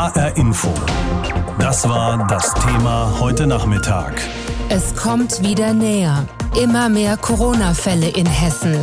HR 0.00 0.34
Info. 0.38 0.72
Das 1.58 1.86
war 1.86 2.26
das 2.26 2.54
Thema 2.54 3.16
heute 3.20 3.46
Nachmittag. 3.46 4.14
Es 4.70 4.96
kommt 4.96 5.42
wieder 5.42 5.74
näher. 5.74 6.24
Immer 6.58 6.88
mehr 6.88 7.18
Corona-Fälle 7.18 8.08
in 8.08 8.24
Hessen. 8.24 8.78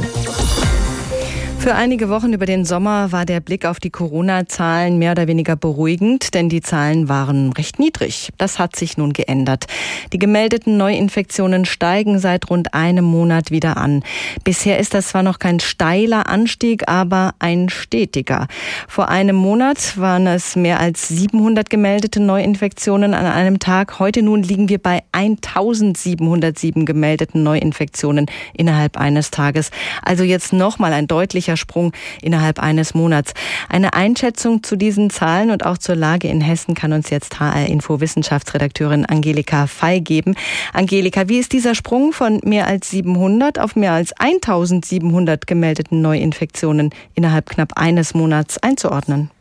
Für 1.59 1.75
einige 1.75 2.07
Wochen 2.07 2.31
über 2.31 2.45
den 2.45 2.63
Sommer 2.63 3.11
war 3.11 3.25
der 3.25 3.41
Blick 3.41 3.65
auf 3.65 3.81
die 3.81 3.89
Corona-Zahlen 3.89 4.97
mehr 4.99 5.11
oder 5.11 5.27
weniger 5.27 5.57
beruhigend, 5.57 6.33
denn 6.33 6.47
die 6.47 6.61
Zahlen 6.61 7.09
waren 7.09 7.51
recht 7.51 7.77
niedrig. 7.77 8.29
Das 8.37 8.57
hat 8.57 8.77
sich 8.77 8.95
nun 8.95 9.11
geändert. 9.11 9.65
Die 10.13 10.19
gemeldeten 10.19 10.77
Neuinfektionen 10.77 11.65
steigen 11.65 12.19
seit 12.19 12.49
rund 12.49 12.73
einem 12.73 13.03
Monat 13.03 13.51
wieder 13.51 13.75
an. 13.75 14.03
Bisher 14.45 14.79
ist 14.79 14.93
das 14.93 15.09
zwar 15.09 15.23
noch 15.23 15.39
kein 15.39 15.59
steiler 15.59 16.29
Anstieg, 16.29 16.87
aber 16.87 17.33
ein 17.39 17.67
stetiger. 17.67 18.47
Vor 18.87 19.09
einem 19.09 19.35
Monat 19.35 19.97
waren 19.97 20.25
es 20.25 20.55
mehr 20.55 20.79
als 20.79 21.09
700 21.09 21.69
gemeldete 21.69 22.21
Neuinfektionen 22.21 23.13
an 23.13 23.25
einem 23.25 23.59
Tag. 23.59 23.99
Heute 23.99 24.21
nun 24.21 24.41
liegen 24.41 24.69
wir 24.69 24.77
bei 24.77 25.03
1707 25.11 26.85
gemeldeten 26.85 27.43
Neuinfektionen 27.43 28.27
innerhalb 28.53 28.95
eines 28.95 29.31
Tages. 29.31 29.71
Also 30.01 30.23
jetzt 30.23 30.53
nochmal 30.53 30.93
ein 30.93 31.07
deutlicher 31.07 31.56
Sprung 31.57 31.91
innerhalb 32.21 32.59
eines 32.59 32.93
Monats. 32.93 33.33
Eine 33.69 33.93
Einschätzung 33.93 34.63
zu 34.63 34.75
diesen 34.75 35.09
Zahlen 35.09 35.51
und 35.51 35.65
auch 35.65 35.77
zur 35.77 35.95
Lage 35.95 36.27
in 36.27 36.41
Hessen 36.41 36.75
kann 36.75 36.93
uns 36.93 37.09
jetzt 37.09 37.39
HR 37.39 37.65
Info 37.67 37.99
Wissenschaftsredakteurin 37.99 39.05
Angelika 39.05 39.67
Fey 39.67 40.01
geben. 40.01 40.35
Angelika, 40.73 41.27
wie 41.27 41.39
ist 41.39 41.53
dieser 41.53 41.75
Sprung 41.75 42.13
von 42.13 42.39
mehr 42.43 42.67
als 42.67 42.89
700 42.91 43.59
auf 43.59 43.75
mehr 43.75 43.93
als 43.93 44.13
1700 44.13 45.47
gemeldeten 45.47 46.01
Neuinfektionen 46.01 46.91
innerhalb 47.13 47.49
knapp 47.49 47.73
eines 47.75 48.13
Monats 48.13 48.57
einzuordnen? 48.57 49.31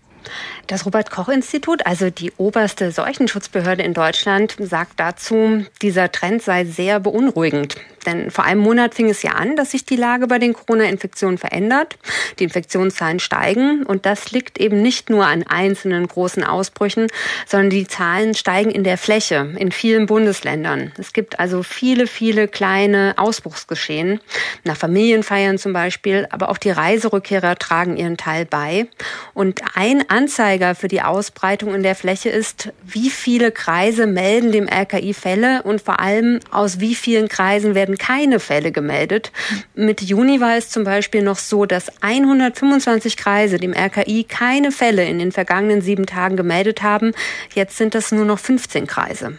Das 0.66 0.86
Robert 0.86 1.10
Koch 1.10 1.28
Institut, 1.28 1.86
also 1.86 2.10
die 2.10 2.32
oberste 2.36 2.90
Seuchenschutzbehörde 2.90 3.82
in 3.82 3.94
Deutschland, 3.94 4.56
sagt 4.58 4.98
dazu, 4.98 5.64
dieser 5.82 6.10
Trend 6.10 6.42
sei 6.42 6.64
sehr 6.64 7.00
beunruhigend. 7.00 7.76
Denn 8.06 8.30
vor 8.30 8.44
einem 8.44 8.60
Monat 8.60 8.94
fing 8.94 9.10
es 9.10 9.22
ja 9.22 9.32
an, 9.32 9.56
dass 9.56 9.72
sich 9.72 9.84
die 9.84 9.96
Lage 9.96 10.28
bei 10.28 10.38
den 10.38 10.54
Corona-Infektionen 10.54 11.38
verändert. 11.38 11.98
Die 12.38 12.44
Infektionszahlen 12.44 13.18
steigen 13.18 13.82
und 13.84 14.06
das 14.06 14.30
liegt 14.30 14.58
eben 14.58 14.80
nicht 14.80 15.10
nur 15.10 15.26
an 15.26 15.42
einzelnen 15.42 16.06
großen 16.06 16.44
Ausbrüchen, 16.44 17.08
sondern 17.46 17.70
die 17.70 17.86
Zahlen 17.86 18.34
steigen 18.34 18.70
in 18.70 18.84
der 18.84 18.96
Fläche 18.96 19.52
in 19.58 19.72
vielen 19.72 20.06
Bundesländern. 20.06 20.92
Es 20.98 21.12
gibt 21.12 21.40
also 21.40 21.62
viele, 21.64 22.06
viele 22.06 22.46
kleine 22.46 23.14
Ausbruchsgeschehen, 23.16 24.20
nach 24.64 24.76
Familienfeiern 24.76 25.58
zum 25.58 25.72
Beispiel, 25.72 26.28
aber 26.30 26.48
auch 26.48 26.58
die 26.58 26.70
Reiserückkehrer 26.70 27.56
tragen 27.56 27.96
ihren 27.96 28.16
Teil 28.16 28.46
bei. 28.46 28.86
Und 29.34 29.62
ein 29.74 30.08
Anzeiger 30.16 30.74
für 30.74 30.88
die 30.88 31.02
Ausbreitung 31.02 31.74
in 31.74 31.82
der 31.82 31.94
Fläche 31.94 32.30
ist, 32.30 32.72
wie 32.82 33.10
viele 33.10 33.52
Kreise 33.52 34.06
melden 34.06 34.50
dem 34.50 34.66
RKI 34.66 35.12
Fälle 35.12 35.62
und 35.62 35.82
vor 35.82 36.00
allem 36.00 36.40
aus 36.50 36.80
wie 36.80 36.94
vielen 36.94 37.28
Kreisen 37.28 37.74
werden 37.74 37.98
keine 37.98 38.40
Fälle 38.40 38.72
gemeldet. 38.72 39.30
Mit 39.74 40.00
Juni 40.00 40.40
war 40.40 40.56
es 40.56 40.70
zum 40.70 40.84
Beispiel 40.84 41.22
noch 41.22 41.36
so, 41.36 41.66
dass 41.66 41.92
125 42.00 43.18
Kreise 43.18 43.58
dem 43.58 43.74
RKI 43.74 44.24
keine 44.24 44.72
Fälle 44.72 45.04
in 45.04 45.18
den 45.18 45.32
vergangenen 45.32 45.82
sieben 45.82 46.06
Tagen 46.06 46.38
gemeldet 46.38 46.82
haben. 46.82 47.12
Jetzt 47.54 47.76
sind 47.76 47.94
das 47.94 48.10
nur 48.10 48.24
noch 48.24 48.38
15 48.38 48.86
Kreise. 48.86 49.36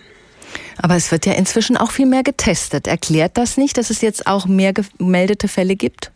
Aber 0.77 0.95
es 0.95 1.11
wird 1.11 1.25
ja 1.25 1.33
inzwischen 1.33 1.75
auch 1.75 1.89
viel 1.89 2.05
mehr 2.05 2.21
getestet. 2.21 2.85
Erklärt 2.85 3.35
das 3.37 3.57
nicht, 3.57 3.79
dass 3.79 3.89
es 3.89 4.01
jetzt 4.01 4.27
auch 4.27 4.45
mehr 4.45 4.73
gemeldete 4.73 5.47
Fälle 5.47 5.75
gibt? 5.75 6.11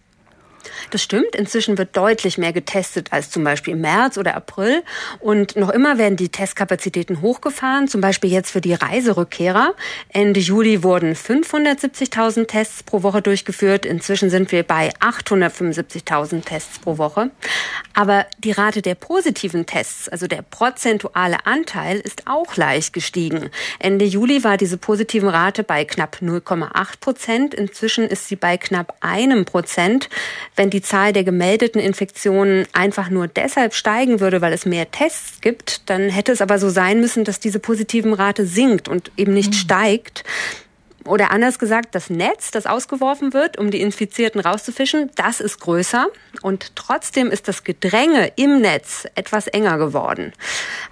Das 0.89 1.01
stimmt. 1.01 1.35
Inzwischen 1.35 1.77
wird 1.77 1.95
deutlich 1.95 2.37
mehr 2.37 2.53
getestet 2.53 3.11
als 3.11 3.29
zum 3.29 3.43
Beispiel 3.43 3.73
im 3.73 3.81
März 3.81 4.17
oder 4.17 4.35
April. 4.35 4.83
Und 5.19 5.55
noch 5.55 5.69
immer 5.69 5.97
werden 5.97 6.17
die 6.17 6.29
Testkapazitäten 6.29 7.21
hochgefahren. 7.21 7.87
Zum 7.87 8.01
Beispiel 8.01 8.31
jetzt 8.31 8.51
für 8.51 8.61
die 8.61 8.73
Reiserückkehrer. 8.73 9.73
Ende 10.09 10.39
Juli 10.39 10.83
wurden 10.83 11.15
570.000 11.15 12.47
Tests 12.47 12.83
pro 12.83 13.03
Woche 13.03 13.21
durchgeführt. 13.21 13.85
Inzwischen 13.85 14.29
sind 14.29 14.51
wir 14.51 14.63
bei 14.63 14.91
875.000 14.99 16.43
Tests 16.45 16.79
pro 16.79 16.97
Woche. 16.97 17.31
Aber 17.93 18.25
die 18.39 18.51
Rate 18.51 18.81
der 18.81 18.95
positiven 18.95 19.65
Tests, 19.65 20.09
also 20.09 20.27
der 20.27 20.41
prozentuale 20.41 21.45
Anteil, 21.45 21.99
ist 21.99 22.23
auch 22.27 22.55
leicht 22.55 22.93
gestiegen. 22.93 23.49
Ende 23.79 24.05
Juli 24.05 24.43
war 24.43 24.57
diese 24.57 24.77
positiven 24.77 25.29
Rate 25.29 25.63
bei 25.63 25.85
knapp 25.85 26.17
0,8 26.21 26.99
Prozent. 26.99 27.53
Inzwischen 27.53 28.05
ist 28.05 28.27
sie 28.27 28.35
bei 28.35 28.57
knapp 28.57 28.95
einem 29.01 29.45
Prozent. 29.45 30.09
Wenn 30.55 30.69
die 30.69 30.81
Zahl 30.81 31.13
der 31.13 31.23
gemeldeten 31.23 31.79
Infektionen 31.79 32.67
einfach 32.73 33.09
nur 33.09 33.27
deshalb 33.27 33.73
steigen 33.73 34.19
würde, 34.19 34.41
weil 34.41 34.53
es 34.53 34.65
mehr 34.65 34.91
Tests 34.91 35.41
gibt, 35.41 35.89
dann 35.89 36.09
hätte 36.09 36.31
es 36.31 36.41
aber 36.41 36.59
so 36.59 36.69
sein 36.69 36.99
müssen, 36.99 37.23
dass 37.23 37.39
diese 37.39 37.59
positiven 37.59 38.13
Rate 38.13 38.45
sinkt 38.45 38.87
und 38.87 39.11
eben 39.17 39.33
nicht 39.33 39.51
mhm. 39.51 39.57
steigt. 39.57 40.23
Oder 41.05 41.31
anders 41.31 41.57
gesagt, 41.57 41.95
das 41.95 42.09
Netz, 42.09 42.51
das 42.51 42.67
ausgeworfen 42.67 43.33
wird, 43.33 43.57
um 43.57 43.71
die 43.71 43.81
Infizierten 43.81 44.39
rauszufischen, 44.39 45.09
das 45.15 45.39
ist 45.39 45.59
größer 45.59 46.07
und 46.43 46.75
trotzdem 46.75 47.31
ist 47.31 47.47
das 47.47 47.63
Gedränge 47.63 48.31
im 48.35 48.61
Netz 48.61 49.07
etwas 49.15 49.47
enger 49.47 49.79
geworden. 49.79 50.31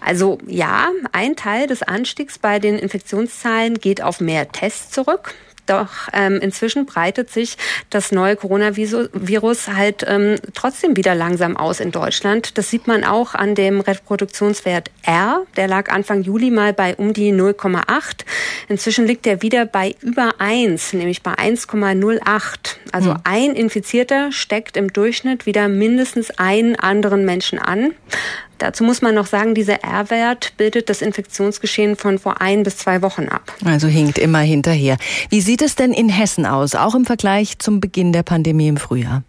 Also 0.02 0.40
ja, 0.48 0.90
ein 1.12 1.36
Teil 1.36 1.68
des 1.68 1.84
Anstiegs 1.84 2.40
bei 2.40 2.58
den 2.58 2.80
Infektionszahlen 2.80 3.76
geht 3.80 4.02
auf 4.02 4.20
mehr 4.20 4.52
Tests 4.52 4.92
zurück. 4.92 5.36
Doch 5.70 5.90
ähm, 6.14 6.40
inzwischen 6.42 6.88
breitet 6.88 7.30
sich 7.30 7.56
das 7.92 8.12
neue 8.12 8.36
Coronavirus 8.36 9.68
halt 9.68 10.04
ähm, 10.08 10.38
trotzdem 10.56 10.98
wieder 10.98 11.14
langsam 11.14 11.56
aus 11.56 11.80
in 11.80 11.92
Deutschland. 11.92 12.58
Das 12.58 12.72
sieht 12.72 12.88
man 12.88 13.04
auch 13.04 13.36
an 13.36 13.54
dem 13.54 13.80
Reproduktionswert 13.80 14.90
R. 15.04 15.46
Der 15.58 15.68
lag 15.68 15.92
Anfang 15.92 16.24
Juli 16.24 16.50
mal 16.50 16.74
bei 16.74 16.96
um 16.96 17.14
die 17.14 17.32
0,8. 17.32 18.26
Inzwischen 18.68 19.06
liegt 19.06 19.28
er 19.28 19.44
wieder 19.44 19.68
bei 19.68 19.94
über 20.02 20.34
1, 20.40 20.94
nämlich 20.94 21.22
bei 21.22 21.34
1,08. 21.34 22.78
Also 22.92 23.12
hm. 23.12 23.20
ein 23.24 23.52
Infizierter 23.52 24.32
steckt 24.32 24.76
im 24.76 24.92
Durchschnitt 24.92 25.46
wieder 25.46 25.68
mindestens 25.68 26.32
einen 26.32 26.78
anderen 26.78 27.26
Menschen 27.26 27.60
an. 27.60 27.94
Dazu 28.60 28.84
muss 28.84 29.02
man 29.02 29.16
noch 29.16 29.26
sagen, 29.26 29.56
dieser 29.56 29.84
R-Wert 29.84 30.54
bildet 30.58 30.90
das 30.90 31.02
Infektionsgeschehen 31.02 31.96
von 31.96 32.20
vor 32.20 32.42
ein 32.42 32.64
bis 32.64 32.78
zwei 32.78 33.02
Wochen 33.02 33.28
ab. 33.28 33.54
Also 33.66 33.88
hinkt 33.88 34.18
immer 34.18 34.40
hinterher. 34.40 34.98
Wie 35.30 35.42
sieht 35.42 35.62
es 35.62 35.76
denn 35.76 35.94
in 35.94 36.10
Hessen 36.10 36.46
aus, 36.46 36.76
auch 36.76 36.94
im 36.94 37.06
Vergleich 37.06 37.60
zum 37.60 37.80
Beginn 37.80 38.14
der 38.14 38.24
Pandemie 38.24 38.68
im 38.68 38.78
Frühjahr? 38.78 39.24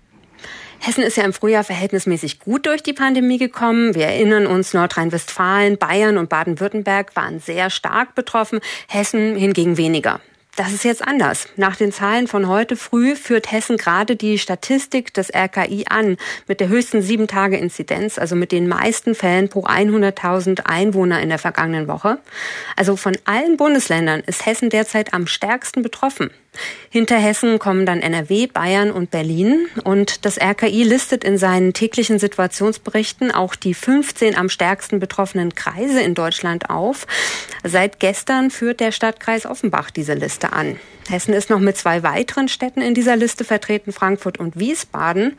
Hessen 0.81 1.03
ist 1.03 1.19
ja 1.19 1.25
im 1.25 1.35
Frühjahr 1.35 1.63
verhältnismäßig 1.63 2.41
gut 2.41 2.65
durch 2.67 2.83
die 2.83 2.95
Pandemie 2.95 3.37
gekommen. 3.37 3.95
Wir 3.95 4.07
erinnern 4.07 4.47
uns, 4.47 4.73
Nordrhein-Westfalen, 4.73 5.77
Bayern 5.77 6.17
und 6.17 6.31
Baden-Württemberg 6.31 7.15
waren 7.15 7.39
sehr 7.39 7.69
stark 7.69 8.15
betroffen, 8.15 8.61
Hessen 8.89 9.37
hingegen 9.37 9.77
weniger. 9.77 10.21
Das 10.57 10.73
ist 10.73 10.85
jetzt 10.85 11.07
anders. 11.07 11.49
Nach 11.57 11.77
den 11.77 11.93
Zahlen 11.93 12.27
von 12.27 12.49
heute 12.49 12.77
früh 12.77 13.15
führt 13.15 13.53
Hessen 13.53 13.77
gerade 13.77 14.17
die 14.17 14.39
Statistik 14.39 15.15
des 15.15 15.33
RKI 15.33 15.87
an 15.89 16.17
mit 16.49 16.61
der 16.61 16.69
höchsten 16.69 17.03
sieben 17.03 17.29
Tage 17.29 17.57
Inzidenz, 17.57 18.19
also 18.19 18.35
mit 18.35 18.51
den 18.53 18.67
meisten 18.69 19.15
Fällen 19.15 19.49
pro 19.49 19.65
100.000 19.65 20.67
Einwohner 20.67 21.21
in 21.21 21.29
der 21.29 21.39
vergangenen 21.39 21.87
Woche. 21.87 22.19
Also 22.77 22.97
von 22.97 23.17
allen 23.25 23.57
Bundesländern 23.57 24.21
ist 24.27 24.45
Hessen 24.45 24.71
derzeit 24.71 25.15
am 25.15 25.27
stärksten 25.27 25.83
betroffen. 25.83 26.31
Hinter 26.91 27.17
Hessen 27.17 27.59
kommen 27.61 27.87
dann 27.87 28.01
NRW, 28.01 28.49
Bayern 28.49 28.91
und 28.91 29.11
Berlin. 29.11 29.69
Und 29.85 30.25
das 30.25 30.39
RKI 30.41 30.83
listet 30.83 31.23
in 31.23 31.39
seinen 31.39 31.73
täglichen 31.73 32.19
Situationsberichten 32.19 33.31
auch 33.31 33.55
die 33.55 33.75
15 33.75 34.37
am 34.37 34.49
stärksten 34.49 34.99
betroffenen 34.99 35.55
Kreise 35.55 36.01
in 36.01 36.15
Deutschland 36.15 36.69
auf. 36.69 37.07
Seit 37.63 38.01
gestern 38.01 38.51
führt 38.51 38.81
der 38.81 38.91
Stadtkreis 38.91 39.47
Offenbach 39.47 39.91
diese 39.91 40.15
Liste 40.15 40.53
an. 40.53 40.81
Hessen 41.09 41.35
ist 41.35 41.51
noch 41.51 41.61
mit 41.61 41.77
zwei 41.77 42.03
weiteren 42.03 42.49
Städten 42.49 42.83
in 42.83 42.95
dieser 42.95 43.17
Liste 43.17 43.45
vertreten, 43.45 43.93
Frankfurt 43.93 44.39
und 44.39 44.59
Wiesbaden. 44.59 45.37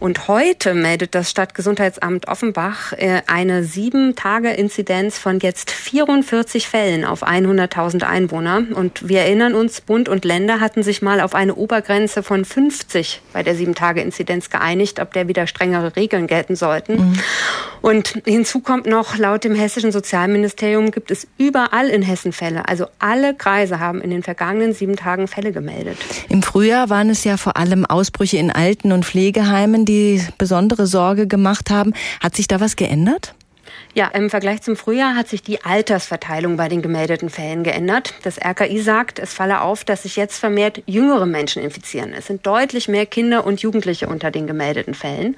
Und 0.00 0.28
heute 0.28 0.72
meldet 0.72 1.14
das 1.14 1.30
Stadtgesundheitsamt 1.30 2.26
Offenbach 2.26 2.94
äh, 2.94 3.20
eine 3.26 3.64
sieben 3.64 4.16
Tage 4.16 4.48
Inzidenz 4.48 5.18
von 5.18 5.40
jetzt 5.40 5.70
44 5.70 6.66
Fällen 6.66 7.04
auf 7.04 7.22
100.000 7.22 8.04
Einwohner. 8.04 8.62
Und 8.74 9.08
wir 9.08 9.20
erinnern 9.20 9.54
uns, 9.54 9.82
Bund 9.82 10.08
und 10.08 10.24
Länder 10.24 10.58
hatten 10.58 10.82
sich 10.82 11.02
mal 11.02 11.20
auf 11.20 11.34
eine 11.34 11.54
Obergrenze 11.54 12.22
von 12.22 12.46
50 12.46 13.20
bei 13.34 13.42
der 13.42 13.54
sieben 13.54 13.74
Tage 13.74 14.00
Inzidenz 14.00 14.48
geeinigt, 14.48 15.00
ob 15.00 15.12
der 15.12 15.28
wieder 15.28 15.46
strengere 15.46 15.94
Regeln 15.96 16.26
gelten 16.26 16.56
sollten. 16.56 16.94
Mhm. 16.94 17.12
Und 17.82 18.22
hinzu 18.24 18.60
kommt 18.60 18.86
noch, 18.86 19.16
laut 19.16 19.44
dem 19.44 19.54
hessischen 19.54 19.92
Sozialministerium 19.92 20.90
gibt 20.90 21.10
es 21.10 21.26
überall 21.38 21.88
in 21.88 22.02
Hessen 22.02 22.32
Fälle. 22.32 22.68
Also 22.68 22.86
alle 22.98 23.34
Kreise 23.34 23.80
haben 23.80 24.00
in 24.00 24.10
den 24.10 24.22
vergangenen 24.22 24.74
sieben 24.74 24.96
Tagen 24.96 25.28
Fälle 25.28 25.52
gemeldet. 25.52 25.96
Im 26.28 26.42
Frühjahr 26.42 26.90
waren 26.90 27.10
es 27.10 27.24
ja 27.24 27.36
vor 27.36 27.56
allem 27.56 27.86
Ausbrüche 27.86 28.36
in 28.36 28.50
Alten- 28.50 28.92
und 28.92 29.04
Pflegeheimen, 29.04 29.84
die 29.90 30.22
besondere 30.38 30.86
Sorge 30.86 31.26
gemacht 31.26 31.68
haben. 31.70 31.92
Hat 32.20 32.36
sich 32.36 32.46
da 32.46 32.60
was 32.60 32.76
geändert? 32.76 33.34
Ja, 33.92 34.06
im 34.06 34.30
Vergleich 34.30 34.62
zum 34.62 34.76
Frühjahr 34.76 35.16
hat 35.16 35.26
sich 35.26 35.42
die 35.42 35.64
Altersverteilung 35.64 36.56
bei 36.56 36.68
den 36.68 36.80
gemeldeten 36.80 37.28
Fällen 37.28 37.64
geändert. 37.64 38.14
Das 38.22 38.38
RKI 38.38 38.80
sagt, 38.80 39.18
es 39.18 39.34
falle 39.34 39.62
auf, 39.62 39.82
dass 39.82 40.04
sich 40.04 40.14
jetzt 40.14 40.38
vermehrt 40.38 40.80
jüngere 40.86 41.26
Menschen 41.26 41.60
infizieren. 41.60 42.14
Es 42.16 42.26
sind 42.26 42.46
deutlich 42.46 42.86
mehr 42.86 43.04
Kinder 43.04 43.44
und 43.44 43.62
Jugendliche 43.62 44.06
unter 44.06 44.30
den 44.30 44.46
gemeldeten 44.46 44.94
Fällen. 44.94 45.34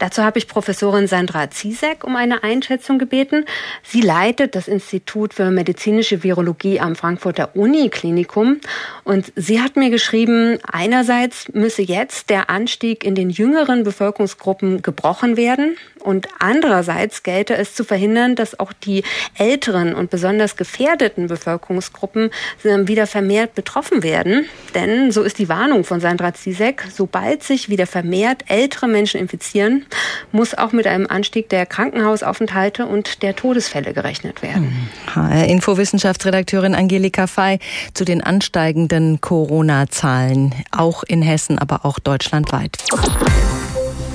Dazu 0.00 0.24
habe 0.24 0.38
ich 0.38 0.48
Professorin 0.48 1.06
Sandra 1.06 1.50
Ziesek 1.50 2.02
um 2.02 2.16
eine 2.16 2.42
Einschätzung 2.42 2.98
gebeten. 2.98 3.44
Sie 3.84 4.00
leitet 4.00 4.56
das 4.56 4.66
Institut 4.66 5.32
für 5.32 5.52
medizinische 5.52 6.24
Virologie 6.24 6.80
am 6.80 6.96
Frankfurter 6.96 7.54
Uniklinikum 7.54 8.60
und 9.04 9.32
sie 9.36 9.62
hat 9.62 9.76
mir 9.76 9.90
geschrieben, 9.90 10.58
einerseits 10.64 11.48
müsse 11.52 11.82
jetzt 11.82 12.28
der 12.28 12.50
Anstieg 12.50 13.04
in 13.04 13.14
den 13.14 13.30
jüngeren 13.30 13.84
Bevölkerungsgruppen 13.84 14.82
gebrochen 14.82 15.36
werden 15.36 15.76
und 16.04 16.28
andererseits 16.38 17.22
gelte 17.22 17.56
es 17.56 17.74
zu 17.74 17.82
verhindern, 17.82 18.36
dass 18.36 18.60
auch 18.60 18.72
die 18.72 19.02
älteren 19.38 19.94
und 19.94 20.10
besonders 20.10 20.56
gefährdeten 20.56 21.28
Bevölkerungsgruppen 21.28 22.30
ähm, 22.64 22.88
wieder 22.88 23.06
vermehrt 23.06 23.54
betroffen 23.54 24.02
werden. 24.02 24.44
Denn, 24.74 25.10
so 25.12 25.22
ist 25.22 25.38
die 25.38 25.48
Warnung 25.48 25.82
von 25.84 26.00
Sandra 26.00 26.34
Zizek, 26.34 26.84
sobald 26.94 27.42
sich 27.42 27.70
wieder 27.70 27.86
vermehrt 27.86 28.44
ältere 28.48 28.86
Menschen 28.86 29.18
infizieren, 29.18 29.86
muss 30.30 30.52
auch 30.52 30.72
mit 30.72 30.86
einem 30.86 31.06
Anstieg 31.06 31.48
der 31.48 31.64
Krankenhausaufenthalte 31.64 32.86
und 32.86 33.22
der 33.22 33.34
Todesfälle 33.34 33.94
gerechnet 33.94 34.42
werden. 34.42 34.90
HR-Info-Wissenschaftsredakteurin 35.14 36.74
Angelika 36.74 37.26
Fey 37.26 37.58
zu 37.94 38.04
den 38.04 38.20
ansteigenden 38.22 39.22
Corona-Zahlen, 39.22 40.54
auch 40.70 41.02
in 41.02 41.22
Hessen, 41.22 41.58
aber 41.58 41.86
auch 41.86 41.98
deutschlandweit. 41.98 42.76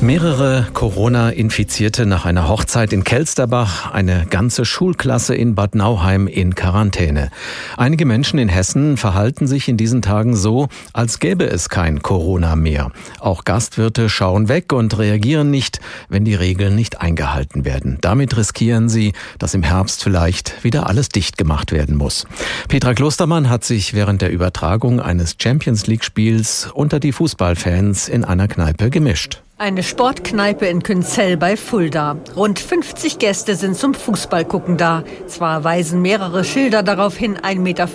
Mehrere 0.01 0.65
Corona-Infizierte 0.73 2.05
nach 2.05 2.23
einer 2.23 2.47
Hochzeit 2.47 2.93
in 2.93 3.03
Kelsterbach, 3.03 3.91
eine 3.91 4.25
ganze 4.29 4.63
Schulklasse 4.63 5.35
in 5.35 5.55
Bad 5.55 5.75
Nauheim 5.75 6.27
in 6.27 6.55
Quarantäne. 6.55 7.31
Einige 7.75 8.05
Menschen 8.05 8.39
in 8.39 8.47
Hessen 8.47 8.95
verhalten 8.95 9.45
sich 9.45 9.67
in 9.67 9.75
diesen 9.75 10.01
Tagen 10.01 10.37
so, 10.37 10.69
als 10.93 11.19
gäbe 11.19 11.49
es 11.49 11.67
kein 11.67 12.01
Corona 12.01 12.55
mehr. 12.55 12.91
Auch 13.19 13.43
Gastwirte 13.43 14.07
schauen 14.07 14.47
weg 14.47 14.71
und 14.71 14.97
reagieren 14.97 15.51
nicht, 15.51 15.81
wenn 16.07 16.23
die 16.23 16.35
Regeln 16.35 16.75
nicht 16.75 17.01
eingehalten 17.01 17.65
werden. 17.65 17.97
Damit 17.99 18.37
riskieren 18.37 18.87
sie, 18.87 19.11
dass 19.37 19.53
im 19.53 19.63
Herbst 19.63 20.01
vielleicht 20.01 20.63
wieder 20.63 20.87
alles 20.87 21.09
dicht 21.09 21.37
gemacht 21.37 21.73
werden 21.73 21.97
muss. 21.97 22.25
Petra 22.69 22.93
Klostermann 22.93 23.49
hat 23.49 23.65
sich 23.65 23.93
während 23.93 24.21
der 24.21 24.31
Übertragung 24.31 25.01
eines 25.01 25.35
Champions 25.37 25.87
League-Spiels 25.87 26.69
unter 26.73 27.01
die 27.01 27.11
Fußballfans 27.11 28.07
in 28.07 28.23
einer 28.23 28.47
Kneipe 28.47 28.89
gemischt. 28.89 29.41
Eine 29.61 29.83
Sportkneipe 29.83 30.67
in 30.67 30.83
Künzell 30.83 31.35
bei 31.35 31.57
Fulda. 31.57 32.15
Rund 32.33 32.59
50 32.59 33.19
Gäste 33.19 33.55
sind 33.55 33.75
zum 33.75 33.93
Fußballgucken 33.93 34.77
da. 34.77 35.03
Zwar 35.27 35.65
weisen 35.65 36.01
mehrere 36.01 36.45
Schilder 36.45 36.81
darauf 36.81 37.17
hin, 37.17 37.37
1,50 37.37 37.59
Meter 37.59 37.89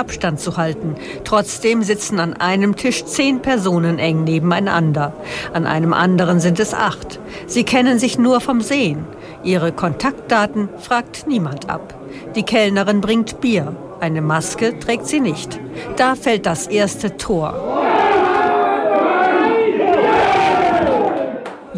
Abstand 0.00 0.40
zu 0.40 0.56
halten. 0.56 0.94
Trotzdem 1.24 1.82
sitzen 1.82 2.18
an 2.18 2.32
einem 2.32 2.76
Tisch 2.76 3.04
zehn 3.04 3.42
Personen 3.42 3.98
eng 3.98 4.24
nebeneinander. 4.24 5.12
An 5.52 5.66
einem 5.66 5.92
anderen 5.92 6.40
sind 6.40 6.58
es 6.58 6.72
acht. 6.72 7.20
Sie 7.46 7.64
kennen 7.64 7.98
sich 7.98 8.18
nur 8.18 8.40
vom 8.40 8.62
Sehen. 8.62 9.04
Ihre 9.44 9.70
Kontaktdaten 9.70 10.70
fragt 10.78 11.26
niemand 11.26 11.68
ab. 11.68 11.92
Die 12.36 12.42
Kellnerin 12.42 13.02
bringt 13.02 13.42
Bier. 13.42 13.76
Eine 14.00 14.22
Maske 14.22 14.78
trägt 14.78 15.06
sie 15.06 15.20
nicht. 15.20 15.60
Da 15.96 16.14
fällt 16.14 16.46
das 16.46 16.68
erste 16.68 17.18
Tor. 17.18 17.91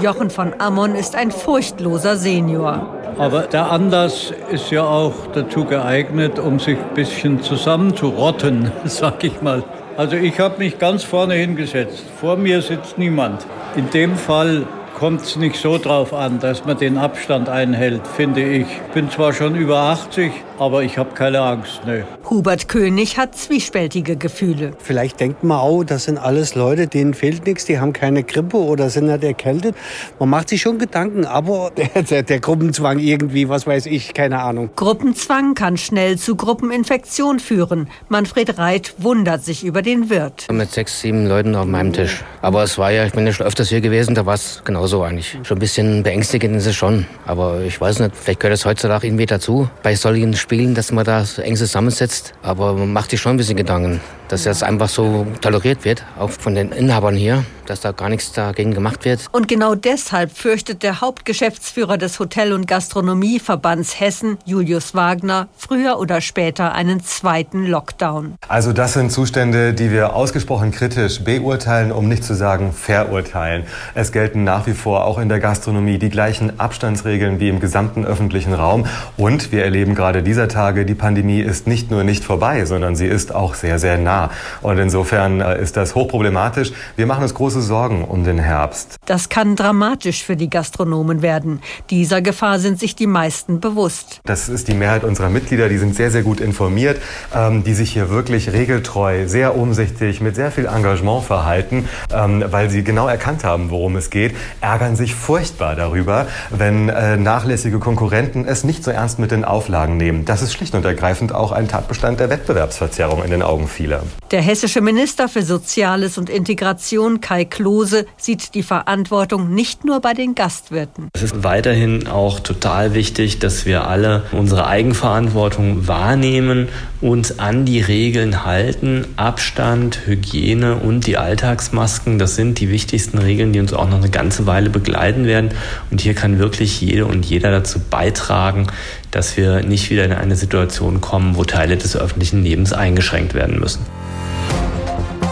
Jochen 0.04 0.28
von 0.28 0.52
Ammon 0.58 0.96
ist 0.96 1.16
ein 1.16 1.30
furchtloser 1.30 2.16
Senior. 2.16 2.86
Aber 3.16 3.40
der 3.44 3.70
Anlass 3.70 4.34
ist 4.50 4.70
ja 4.70 4.84
auch 4.84 5.14
dazu 5.32 5.64
geeignet, 5.64 6.38
um 6.38 6.60
sich 6.60 6.76
ein 6.76 6.94
bisschen 6.94 7.42
zusammenzurotten, 7.42 8.70
sag 8.84 9.24
ich 9.24 9.40
mal. 9.40 9.64
Also 9.96 10.16
ich 10.16 10.38
habe 10.38 10.58
mich 10.58 10.78
ganz 10.78 11.04
vorne 11.04 11.32
hingesetzt. 11.32 12.04
Vor 12.20 12.36
mir 12.36 12.60
sitzt 12.60 12.98
niemand. 12.98 13.46
In 13.76 13.88
dem 13.88 14.16
Fall 14.16 14.66
kommt 14.94 15.22
es 15.22 15.36
nicht 15.36 15.56
so 15.56 15.78
drauf 15.78 16.12
an, 16.12 16.38
dass 16.38 16.66
man 16.66 16.76
den 16.76 16.98
Abstand 16.98 17.48
einhält, 17.48 18.06
finde 18.06 18.42
ich. 18.42 18.66
Ich 18.66 18.92
bin 18.92 19.10
zwar 19.10 19.32
schon 19.32 19.54
über 19.54 19.78
80, 19.78 20.30
aber 20.58 20.82
ich 20.82 20.98
habe 20.98 21.14
keine 21.14 21.40
Angst. 21.40 21.80
Nee. 21.86 22.04
Hubert 22.28 22.68
König 22.68 23.18
hat 23.18 23.36
zwiespältige 23.36 24.16
Gefühle. 24.16 24.72
Vielleicht 24.78 25.20
denkt 25.20 25.44
man 25.44 25.58
auch, 25.58 25.84
das 25.84 26.04
sind 26.04 26.18
alles 26.18 26.54
Leute, 26.54 26.86
denen 26.86 27.14
fehlt 27.14 27.46
nichts, 27.46 27.64
die 27.64 27.78
haben 27.78 27.92
keine 27.92 28.22
Grippe 28.22 28.56
oder 28.56 28.90
sind 28.90 29.06
nicht 29.06 29.24
erkältet. 29.24 29.74
Man 30.18 30.30
macht 30.30 30.48
sich 30.48 30.62
schon 30.62 30.78
Gedanken, 30.78 31.24
aber 31.24 31.70
der, 31.76 32.02
der, 32.02 32.22
der 32.22 32.40
Gruppenzwang 32.40 32.98
irgendwie, 32.98 33.48
was 33.48 33.66
weiß 33.66 33.86
ich, 33.86 34.14
keine 34.14 34.40
Ahnung. 34.40 34.70
Gruppenzwang 34.76 35.54
kann 35.54 35.76
schnell 35.76 36.18
zu 36.18 36.36
Gruppeninfektion 36.36 37.40
führen. 37.40 37.88
Manfred 38.08 38.58
Reit 38.58 38.94
wundert 38.98 39.44
sich 39.44 39.64
über 39.64 39.82
den 39.82 40.10
Wirt. 40.10 40.46
Mit 40.50 40.70
sechs, 40.70 41.00
sieben 41.00 41.26
Leuten 41.26 41.54
auf 41.54 41.66
meinem 41.66 41.92
Tisch. 41.92 42.22
Aber 42.42 42.62
es 42.62 42.78
war 42.78 42.90
ja, 42.90 43.04
ich 43.04 43.12
bin 43.12 43.26
ja 43.26 43.32
schon 43.32 43.46
öfters 43.46 43.68
hier 43.68 43.80
gewesen, 43.80 44.14
da 44.14 44.26
war 44.26 44.34
es 44.34 44.62
genauso 44.64 45.02
eigentlich. 45.02 45.38
Schon 45.42 45.56
ein 45.56 45.60
bisschen 45.60 46.02
beängstigend 46.02 46.56
ist 46.56 46.66
es 46.66 46.74
schon. 46.74 47.06
Aber 47.26 47.60
ich 47.62 47.80
weiß 47.80 48.00
nicht, 48.00 48.16
vielleicht 48.16 48.40
gehört 48.40 48.58
es 48.58 48.64
heutzutage 48.64 49.06
irgendwie 49.06 49.26
dazu. 49.26 49.68
Bei 49.82 49.94
solchen 49.94 50.34
Spielen, 50.44 50.74
dass 50.74 50.92
man 50.92 51.06
da 51.06 51.24
eng 51.38 51.56
zusammensetzt. 51.56 52.34
Aber 52.42 52.74
man 52.74 52.92
macht 52.92 53.12
sich 53.12 53.18
schon 53.18 53.32
ein 53.32 53.36
bisschen 53.38 53.56
Gedanken, 53.56 54.02
dass 54.28 54.44
das 54.44 54.62
einfach 54.62 54.88
so 54.88 55.26
toleriert 55.40 55.84
wird, 55.84 56.04
auch 56.18 56.30
von 56.30 56.54
den 56.54 56.72
Inhabern 56.72 57.16
hier 57.16 57.44
dass 57.66 57.80
da 57.80 57.92
gar 57.92 58.08
nichts 58.08 58.32
dagegen 58.32 58.74
gemacht 58.74 59.04
wird. 59.04 59.26
Und 59.32 59.48
genau 59.48 59.74
deshalb 59.74 60.32
fürchtet 60.36 60.82
der 60.82 61.00
Hauptgeschäftsführer 61.00 61.98
des 61.98 62.18
Hotel- 62.18 62.52
und 62.52 62.66
Gastronomieverbands 62.66 64.00
Hessen, 64.00 64.38
Julius 64.44 64.94
Wagner, 64.94 65.48
früher 65.56 65.98
oder 65.98 66.20
später 66.20 66.72
einen 66.72 67.02
zweiten 67.02 67.66
Lockdown. 67.66 68.34
Also 68.48 68.72
das 68.72 68.94
sind 68.94 69.12
Zustände, 69.12 69.74
die 69.74 69.90
wir 69.90 70.14
ausgesprochen 70.14 70.70
kritisch 70.70 71.22
beurteilen, 71.22 71.92
um 71.92 72.08
nicht 72.08 72.24
zu 72.24 72.34
sagen 72.34 72.72
verurteilen. 72.72 73.64
Es 73.94 74.12
gelten 74.12 74.44
nach 74.44 74.66
wie 74.66 74.74
vor 74.74 75.04
auch 75.04 75.18
in 75.18 75.28
der 75.28 75.40
Gastronomie 75.40 75.98
die 75.98 76.10
gleichen 76.10 76.60
Abstandsregeln 76.60 77.40
wie 77.40 77.48
im 77.48 77.60
gesamten 77.60 78.04
öffentlichen 78.04 78.54
Raum. 78.54 78.86
Und 79.16 79.52
wir 79.52 79.64
erleben 79.64 79.94
gerade 79.94 80.22
dieser 80.22 80.48
Tage, 80.48 80.84
die 80.84 80.94
Pandemie 80.94 81.40
ist 81.40 81.66
nicht 81.66 81.90
nur 81.90 82.04
nicht 82.04 82.24
vorbei, 82.24 82.64
sondern 82.64 82.96
sie 82.96 83.06
ist 83.06 83.34
auch 83.34 83.54
sehr, 83.54 83.78
sehr 83.78 83.98
nah. 83.98 84.13
Und 84.60 84.78
insofern 84.78 85.40
äh, 85.40 85.62
ist 85.62 85.76
das 85.76 85.94
hochproblematisch. 85.94 86.72
Wir 86.96 87.06
machen 87.06 87.24
groß 87.32 87.54
große 87.54 87.62
Sorgen 87.62 88.04
um 88.04 88.24
den 88.24 88.38
Herbst. 88.38 88.96
Das 89.06 89.28
kann 89.28 89.54
dramatisch 89.54 90.24
für 90.24 90.34
die 90.34 90.50
Gastronomen 90.50 91.22
werden. 91.22 91.60
Dieser 91.90 92.22
Gefahr 92.22 92.58
sind 92.58 92.80
sich 92.80 92.96
die 92.96 93.06
meisten 93.06 93.60
bewusst. 93.60 94.20
Das 94.24 94.48
ist 94.48 94.68
die 94.68 94.74
Mehrheit 94.74 95.04
unserer 95.04 95.28
Mitglieder, 95.28 95.68
die 95.68 95.78
sind 95.78 95.94
sehr, 95.94 96.10
sehr 96.10 96.22
gut 96.22 96.40
informiert, 96.40 97.02
ähm, 97.34 97.62
die 97.62 97.74
sich 97.74 97.92
hier 97.92 98.08
wirklich 98.08 98.52
regeltreu, 98.52 99.28
sehr 99.28 99.58
umsichtig, 99.58 100.22
mit 100.22 100.36
sehr 100.36 100.50
viel 100.50 100.64
Engagement 100.64 101.22
verhalten, 101.22 101.86
ähm, 102.14 102.42
weil 102.50 102.70
sie 102.70 102.82
genau 102.82 103.08
erkannt 103.08 103.44
haben, 103.44 103.70
worum 103.70 103.96
es 103.96 104.08
geht, 104.08 104.34
ärgern 104.62 104.96
sich 104.96 105.14
furchtbar 105.14 105.76
darüber, 105.76 106.26
wenn 106.48 106.88
äh, 106.88 107.18
nachlässige 107.18 107.78
Konkurrenten 107.78 108.46
es 108.46 108.64
nicht 108.64 108.82
so 108.84 108.90
ernst 108.90 109.18
mit 109.18 109.32
den 109.32 109.44
Auflagen 109.44 109.98
nehmen. 109.98 110.24
Das 110.24 110.40
ist 110.40 110.54
schlicht 110.54 110.74
und 110.74 110.86
ergreifend 110.86 111.34
auch 111.34 111.52
ein 111.52 111.68
Tatbestand 111.68 112.20
der 112.20 112.30
Wettbewerbsverzerrung 112.30 113.22
in 113.22 113.30
den 113.30 113.42
Augen 113.42 113.68
vieler. 113.68 114.03
Der 114.30 114.42
hessische 114.42 114.80
Minister 114.80 115.28
für 115.28 115.42
Soziales 115.42 116.18
und 116.18 116.28
Integration, 116.28 117.20
Kai 117.20 117.44
Klose 117.44 118.06
sieht 118.16 118.54
die 118.54 118.62
Verantwortung 118.62 119.54
nicht 119.54 119.84
nur 119.84 120.00
bei 120.00 120.12
den 120.12 120.34
Gastwirten. 120.34 121.08
Es 121.12 121.22
ist 121.22 121.44
weiterhin 121.44 122.08
auch 122.08 122.40
total 122.40 122.94
wichtig, 122.94 123.38
dass 123.38 123.66
wir 123.66 123.86
alle 123.86 124.24
unsere 124.32 124.66
Eigenverantwortung 124.66 125.86
wahrnehmen, 125.86 126.68
uns 127.00 127.38
an 127.38 127.64
die 127.64 127.80
Regeln 127.80 128.44
halten. 128.44 129.06
Abstand, 129.16 130.06
Hygiene 130.06 130.76
und 130.76 131.06
die 131.06 131.16
Alltagsmasken, 131.16 132.18
das 132.18 132.34
sind 132.34 132.60
die 132.60 132.70
wichtigsten 132.70 133.18
Regeln, 133.18 133.52
die 133.52 133.60
uns 133.60 133.72
auch 133.72 133.88
noch 133.88 133.98
eine 133.98 134.10
ganze 134.10 134.46
Weile 134.46 134.70
begleiten 134.70 135.26
werden. 135.26 135.50
Und 135.90 136.00
hier 136.00 136.14
kann 136.14 136.38
wirklich 136.38 136.80
jede 136.80 137.06
und 137.06 137.24
jeder 137.26 137.50
dazu 137.50 137.78
beitragen, 137.78 138.66
dass 139.14 139.36
wir 139.36 139.62
nicht 139.62 139.90
wieder 139.90 140.04
in 140.04 140.12
eine 140.12 140.36
Situation 140.36 141.00
kommen, 141.00 141.36
wo 141.36 141.44
Teile 141.44 141.76
des 141.76 141.96
öffentlichen 141.96 142.42
Lebens 142.42 142.72
eingeschränkt 142.72 143.34
werden 143.34 143.60
müssen. 143.60 143.86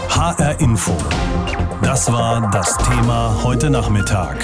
HR 0.09 0.59
Info. 0.59 0.95
Das 1.81 2.11
war 2.11 2.49
das 2.51 2.77
Thema 2.77 3.39
heute 3.43 3.69
Nachmittag. 3.69 4.37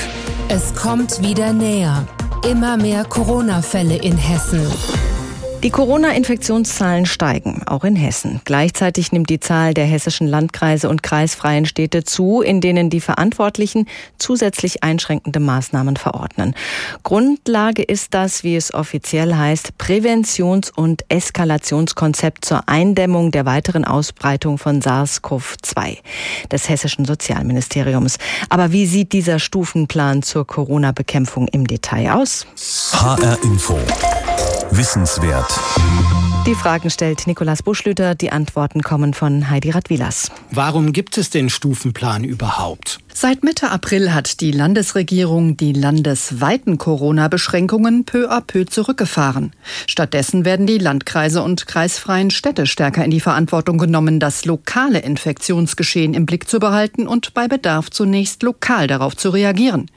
Es 0.50 0.76
kommt 0.76 1.22
wieder 1.22 1.54
näher. 1.54 2.06
Immer 2.50 2.76
mehr 2.76 3.06
Corona-Fälle 3.06 3.96
in 3.96 4.18
Hessen. 4.18 4.68
Die 5.62 5.72
Corona-Infektionszahlen 5.72 7.06
steigen, 7.06 7.64
auch 7.66 7.84
in 7.84 7.98
Hessen. 7.98 8.40
Gleichzeitig 8.46 9.12
nimmt 9.12 9.30
die 9.30 9.42
Zahl 9.42 9.74
der 9.74 9.84
hessischen 9.84 10.26
Landkreise 10.26 10.88
und 10.88 11.04
kreisfreien 11.04 11.66
Städte 11.66 12.06
zu, 12.06 12.40
in 12.42 12.62
denen 12.62 12.90
die 12.90 13.02
Verantwortlichen 13.02 13.86
zusätzlich 14.18 14.84
einschränkende 14.84 15.42
Maßnahmen 15.42 15.98
verordnen. 15.98 16.56
Grundlage 17.04 17.84
ist 17.84 18.14
das, 18.14 18.46
wie 18.46 18.56
es 18.56 18.74
offiziell 18.74 19.36
heißt, 19.36 19.78
Präventions- 19.78 20.72
und 20.74 21.04
Eskalationskonzept 21.10 22.46
zur 22.46 22.70
Eindämmung 22.70 23.32
der 23.32 23.46
weiteren 23.46 23.84
Ausbreitung 23.84 24.58
von 24.60 24.82
SARS-CoV-2 24.82 25.98
des 26.54 26.70
hessischen 26.70 27.04
Sozialministeriums. 27.04 28.18
Aber 28.48 28.72
wie 28.72 28.86
sieht 28.86 29.12
dieser 29.12 29.40
Stufenplan 29.40 30.24
zur 30.24 30.48
Corona-Bekämpfung 30.48 31.50
im 31.50 31.68
Detail 31.68 32.14
aus? 32.14 32.48
HR 32.94 33.38
Info. 33.44 33.78
Wissenswert. 34.72 35.60
Die 36.46 36.54
Fragen 36.54 36.90
stellt 36.90 37.28
Nikolaus 37.28 37.64
Buschlüter, 37.64 38.16
die 38.16 38.32
Antworten 38.32 38.82
kommen 38.82 39.14
von 39.14 39.50
Heidi 39.50 39.72
Radwilas. 39.72 40.32
Warum 40.52 40.94
gibt 40.94 41.18
es 41.18 41.30
den 41.30 41.50
Stufenplan 41.50 42.24
überhaupt? 42.24 43.00
Seit 43.14 43.44
Mitte 43.44 43.72
April 43.72 44.14
hat 44.14 44.40
die 44.42 44.52
Landesregierung 44.52 45.58
die 45.58 45.74
landesweiten 45.74 46.78
Corona-Beschränkungen 46.78 48.06
peu 48.06 48.30
à 48.32 48.42
peu 48.42 48.66
zurückgefahren. 48.66 49.52
Stattdessen 49.88 50.46
werden 50.46 50.68
die 50.68 50.78
Landkreise 50.78 51.42
und 51.42 51.68
kreisfreien 51.68 52.32
Städte 52.32 52.66
stärker 52.66 53.04
in 53.04 53.12
die 53.12 53.20
Verantwortung 53.20 53.78
genommen, 53.78 54.20
das 54.20 54.46
lokale 54.46 55.00
Infektionsgeschehen 55.00 56.14
im 56.14 56.26
Blick 56.26 56.48
zu 56.48 56.60
behalten 56.60 57.08
und 57.08 57.34
bei 57.34 57.48
Bedarf 57.48 57.90
zunächst 57.90 58.44
lokal 58.44 58.88
darauf 58.88 59.18
zu 59.18 59.32
reagieren. 59.32 59.88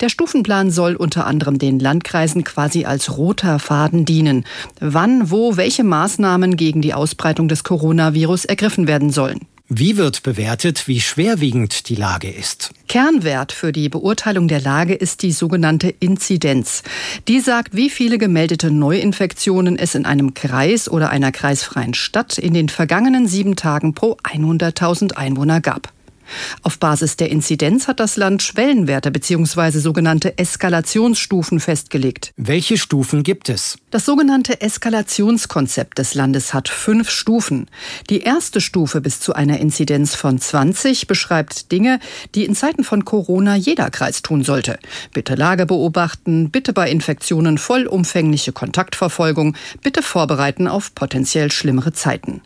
Der 0.00 0.08
Stufenplan 0.08 0.70
soll 0.70 0.96
unter 0.96 1.26
anderem 1.26 1.58
den 1.58 1.78
Landkreisen 1.78 2.44
quasi 2.44 2.84
als 2.84 3.16
roter 3.16 3.58
Faden 3.58 4.04
dienen, 4.04 4.44
wann, 4.80 5.30
wo, 5.30 5.56
welche 5.56 5.84
Maßnahmen 5.84 6.56
gegen 6.56 6.82
die 6.82 6.94
Ausbreitung 6.94 7.48
des 7.48 7.64
Coronavirus 7.64 8.44
ergriffen 8.44 8.86
werden 8.86 9.10
sollen. 9.10 9.40
Wie 9.72 9.96
wird 9.96 10.24
bewertet, 10.24 10.88
wie 10.88 11.00
schwerwiegend 11.00 11.88
die 11.88 11.94
Lage 11.94 12.28
ist? 12.28 12.72
Kernwert 12.88 13.52
für 13.52 13.70
die 13.70 13.88
Beurteilung 13.88 14.48
der 14.48 14.60
Lage 14.60 14.94
ist 14.94 15.22
die 15.22 15.30
sogenannte 15.30 15.94
Inzidenz. 16.00 16.82
Die 17.28 17.38
sagt, 17.38 17.76
wie 17.76 17.88
viele 17.88 18.18
gemeldete 18.18 18.72
Neuinfektionen 18.72 19.78
es 19.78 19.94
in 19.94 20.06
einem 20.06 20.34
Kreis 20.34 20.88
oder 20.90 21.10
einer 21.10 21.30
kreisfreien 21.30 21.94
Stadt 21.94 22.36
in 22.36 22.52
den 22.52 22.68
vergangenen 22.68 23.28
sieben 23.28 23.54
Tagen 23.54 23.94
pro 23.94 24.16
100.000 24.24 25.12
Einwohner 25.12 25.60
gab. 25.60 25.92
Auf 26.62 26.78
Basis 26.78 27.16
der 27.16 27.30
Inzidenz 27.30 27.88
hat 27.88 28.00
das 28.00 28.16
Land 28.16 28.42
Schwellenwerte 28.42 29.10
bzw. 29.10 29.78
sogenannte 29.78 30.38
Eskalationsstufen 30.38 31.60
festgelegt. 31.60 32.32
Welche 32.36 32.76
Stufen 32.78 33.22
gibt 33.22 33.48
es? 33.48 33.78
Das 33.90 34.06
sogenannte 34.06 34.60
Eskalationskonzept 34.60 35.98
des 35.98 36.14
Landes 36.14 36.54
hat 36.54 36.68
fünf 36.68 37.10
Stufen. 37.10 37.66
Die 38.08 38.20
erste 38.20 38.60
Stufe 38.60 39.00
bis 39.00 39.20
zu 39.20 39.34
einer 39.34 39.58
Inzidenz 39.58 40.14
von 40.14 40.38
20 40.38 41.06
beschreibt 41.06 41.72
Dinge, 41.72 41.98
die 42.34 42.44
in 42.44 42.54
Zeiten 42.54 42.84
von 42.84 43.04
Corona 43.04 43.56
jeder 43.56 43.90
Kreis 43.90 44.22
tun 44.22 44.44
sollte. 44.44 44.78
Bitte 45.12 45.34
Lage 45.34 45.66
beobachten, 45.66 46.50
bitte 46.50 46.72
bei 46.72 46.90
Infektionen 46.90 47.58
vollumfängliche 47.58 48.52
Kontaktverfolgung, 48.52 49.56
bitte 49.82 50.02
vorbereiten 50.02 50.68
auf 50.68 50.94
potenziell 50.94 51.50
schlimmere 51.50 51.92
Zeiten. 51.92 52.42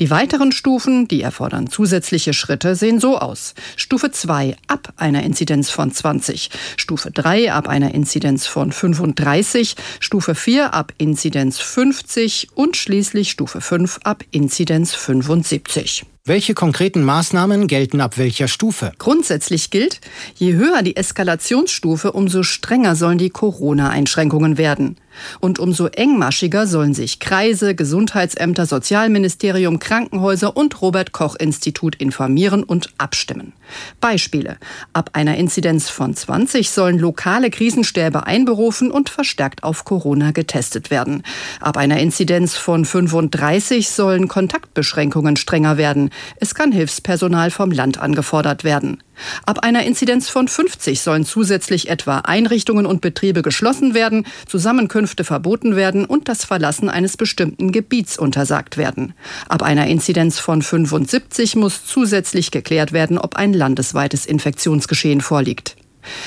Die 0.00 0.10
weiteren 0.10 0.52
Stufen, 0.52 1.08
die 1.08 1.22
erfordern 1.22 1.68
zusätzliche 1.68 2.34
Schritte, 2.34 2.74
sehen 2.74 3.00
so 3.00 3.18
aus. 3.18 3.54
Stufe 3.76 4.10
2 4.10 4.56
ab 4.66 4.92
einer 4.96 5.22
Inzidenz 5.22 5.70
von 5.70 5.92
20, 5.92 6.50
Stufe 6.76 7.10
3 7.10 7.52
ab 7.52 7.68
einer 7.68 7.94
Inzidenz 7.94 8.46
von 8.46 8.72
35, 8.72 9.74
Stufe 10.00 10.34
4 10.34 10.74
ab 10.74 10.92
Inzidenz 10.98 11.58
50 11.58 12.48
und 12.54 12.76
schließlich 12.76 13.30
Stufe 13.30 13.60
5 13.60 14.00
ab 14.04 14.24
Inzidenz 14.30 14.94
75. 14.94 16.04
Welche 16.28 16.52
konkreten 16.52 17.04
Maßnahmen 17.04 17.68
gelten 17.68 18.02
ab 18.02 18.18
welcher 18.18 18.48
Stufe? 18.48 18.92
Grundsätzlich 18.98 19.70
gilt, 19.70 20.02
je 20.34 20.52
höher 20.52 20.82
die 20.82 20.94
Eskalationsstufe, 20.94 22.12
umso 22.12 22.42
strenger 22.42 22.96
sollen 22.96 23.16
die 23.16 23.30
Corona-Einschränkungen 23.30 24.58
werden. 24.58 24.98
Und 25.40 25.58
umso 25.58 25.86
engmaschiger 25.86 26.66
sollen 26.66 26.94
sich 26.94 27.20
Kreise, 27.20 27.74
Gesundheitsämter, 27.74 28.66
Sozialministerium, 28.66 29.78
Krankenhäuser 29.78 30.56
und 30.56 30.80
Robert 30.80 31.12
Koch 31.12 31.36
Institut 31.36 31.96
informieren 31.96 32.62
und 32.62 32.90
abstimmen. 32.98 33.52
Beispiele. 34.00 34.56
Ab 34.92 35.10
einer 35.12 35.36
Inzidenz 35.36 35.88
von 35.88 36.14
20 36.14 36.70
sollen 36.70 36.98
lokale 36.98 37.50
Krisenstäbe 37.50 38.26
einberufen 38.26 38.90
und 38.90 39.08
verstärkt 39.10 39.62
auf 39.62 39.84
Corona 39.84 40.30
getestet 40.30 40.90
werden. 40.90 41.22
Ab 41.60 41.76
einer 41.76 41.98
Inzidenz 41.98 42.56
von 42.56 42.84
35 42.84 43.88
sollen 43.88 44.28
Kontaktbeschränkungen 44.28 45.36
strenger 45.36 45.76
werden. 45.76 46.10
Es 46.36 46.54
kann 46.54 46.72
Hilfspersonal 46.72 47.50
vom 47.50 47.70
Land 47.70 47.98
angefordert 47.98 48.64
werden. 48.64 49.02
Ab 49.44 49.60
einer 49.60 49.84
Inzidenz 49.84 50.28
von 50.28 50.48
50 50.48 51.00
sollen 51.00 51.24
zusätzlich 51.24 51.88
etwa 51.88 52.18
Einrichtungen 52.18 52.86
und 52.86 53.00
Betriebe 53.00 53.42
geschlossen 53.42 53.94
werden, 53.94 54.26
Zusammenkünfte 54.46 55.24
verboten 55.24 55.76
werden 55.76 56.04
und 56.04 56.28
das 56.28 56.44
Verlassen 56.44 56.88
eines 56.88 57.16
bestimmten 57.16 57.72
Gebiets 57.72 58.18
untersagt 58.18 58.76
werden. 58.76 59.14
Ab 59.48 59.62
einer 59.62 59.86
Inzidenz 59.86 60.38
von 60.38 60.62
75 60.62 61.56
muss 61.56 61.84
zusätzlich 61.84 62.50
geklärt 62.50 62.92
werden, 62.92 63.18
ob 63.18 63.36
ein 63.36 63.52
landesweites 63.52 64.26
Infektionsgeschehen 64.26 65.20
vorliegt. 65.20 65.76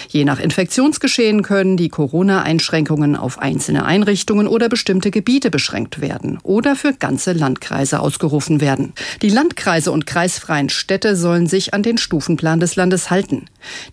Je 0.10 0.26
nach 0.26 0.40
Infektionsgeschehen 0.40 1.42
können 1.42 1.78
die 1.78 1.90
Corona-Einschränkungen 1.90 3.16
auf 3.16 3.40
einzelne 3.40 3.86
Einrichtungen 3.86 4.48
oder 4.48 4.70
bestimmte 4.70 5.12
Gebiete 5.12 5.52
beschränkt 5.52 6.02
werden 6.02 6.40
oder 6.44 6.76
für 6.76 6.94
ganze 6.94 7.34
Landkreise 7.34 8.00
ausgerufen 8.00 8.62
werden. 8.62 8.94
Die 9.22 9.30
Landkreise 9.30 9.92
und 9.92 10.06
kreisfreien 10.06 10.70
Städte 10.70 11.16
sollen 11.16 11.48
sich 11.48 11.74
an 11.74 11.84
den 11.84 11.98
Stufenplan 11.98 12.60
des 12.60 12.76
Landes 12.76 13.10
halten. 13.10 13.46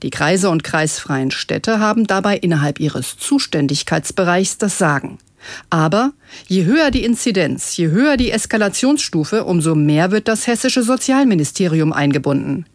Die 0.03 0.11
Kreise 0.11 0.51
und 0.51 0.65
kreisfreien 0.65 1.31
Städte 1.31 1.81
haben 1.81 2.07
dabei 2.07 2.37
innerhalb 2.37 2.81
ihres 2.81 3.17
Zuständigkeitsbereichs 3.19 4.59
das 4.59 4.79
Sagen. 4.79 5.19
Aber 5.71 6.13
je 6.47 6.65
höher 6.65 6.91
die 6.91 7.05
Inzidenz, 7.05 7.77
je 7.77 7.89
höher 7.89 8.17
die 8.17 8.31
Eskalationsstufe, 8.31 9.45
umso 9.45 9.75
mehr 9.75 10.11
wird 10.11 10.29
das 10.29 10.47
hessische 10.47 10.83
Sozialministerium 10.83 11.93
eingebunden. 11.93 12.67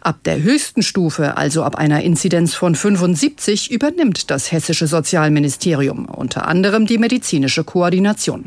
Ab 0.00 0.18
der 0.24 0.42
höchsten 0.42 0.82
Stufe, 0.82 1.36
also 1.36 1.62
ab 1.62 1.76
einer 1.76 2.02
Inzidenz 2.02 2.54
von 2.54 2.74
75, 2.74 3.70
übernimmt 3.70 4.30
das 4.30 4.52
hessische 4.52 4.86
Sozialministerium 4.86 6.06
unter 6.06 6.46
anderem 6.46 6.86
die 6.86 6.98
medizinische 6.98 7.64
Koordination. 7.64 8.44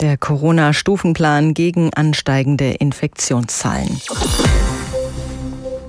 Der 0.00 0.18
Corona-Stufenplan 0.18 1.54
gegen 1.54 1.92
ansteigende 1.94 2.72
Infektionszahlen. 2.72 4.00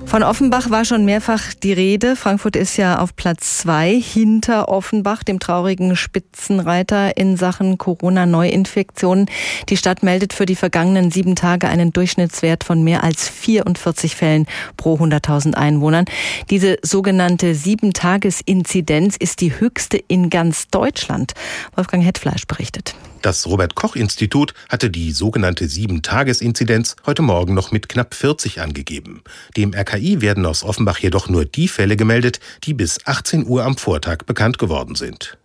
Von 0.08 0.22
Offenbach 0.22 0.70
war 0.70 0.86
schon 0.86 1.04
mehrfach 1.04 1.52
die 1.52 1.74
Rede. 1.74 2.16
Frankfurt 2.16 2.56
ist 2.56 2.78
ja 2.78 2.98
auf 2.98 3.14
Platz 3.14 3.58
zwei 3.58 3.92
hinter 3.92 4.70
Offenbach, 4.70 5.22
dem 5.22 5.38
traurigen 5.38 5.96
Spitzenreiter 5.96 7.18
in 7.18 7.36
Sachen 7.36 7.76
Corona-Neuinfektionen. 7.76 9.26
Die 9.68 9.76
Stadt 9.76 10.02
meldet 10.02 10.32
für 10.32 10.46
die 10.46 10.56
vergangenen 10.56 11.10
sieben 11.10 11.36
Tage 11.36 11.68
einen 11.68 11.92
Durchschnittswert 11.92 12.64
von 12.64 12.82
mehr 12.82 13.04
als 13.04 13.28
44 13.28 14.16
Fällen 14.16 14.46
pro 14.78 14.94
100.000 14.94 15.52
Einwohnern. 15.52 16.06
Diese 16.48 16.78
sogenannte 16.80 17.54
Sieben-Tages-Inzidenz 17.54 19.14
ist 19.18 19.42
die 19.42 19.60
höchste 19.60 19.98
in 19.98 20.30
ganz 20.30 20.68
Deutschland. 20.68 21.34
Wolfgang 21.76 22.02
Hetfleisch 22.02 22.46
berichtet. 22.46 22.94
Das 23.22 23.46
Robert 23.46 23.74
Koch 23.74 23.96
Institut 23.96 24.54
hatte 24.68 24.90
die 24.90 25.12
sogenannte 25.12 25.68
Sieben-Tages-Inzidenz 25.68 26.96
heute 27.06 27.22
Morgen 27.22 27.54
noch 27.54 27.72
mit 27.72 27.88
knapp 27.88 28.14
40 28.14 28.60
angegeben. 28.60 29.22
Dem 29.56 29.74
RKI 29.74 30.20
werden 30.20 30.44
aus 30.46 30.62
Offenbach 30.62 30.98
jedoch 30.98 31.28
nur 31.28 31.44
die 31.44 31.68
Fälle 31.68 31.96
gemeldet, 31.96 32.40
die 32.64 32.74
bis 32.74 32.98
18 33.06 33.46
Uhr 33.46 33.64
am 33.64 33.76
Vortag 33.76 34.18
bekannt 34.26 34.58
geworden 34.58 34.94
sind. 34.94 35.37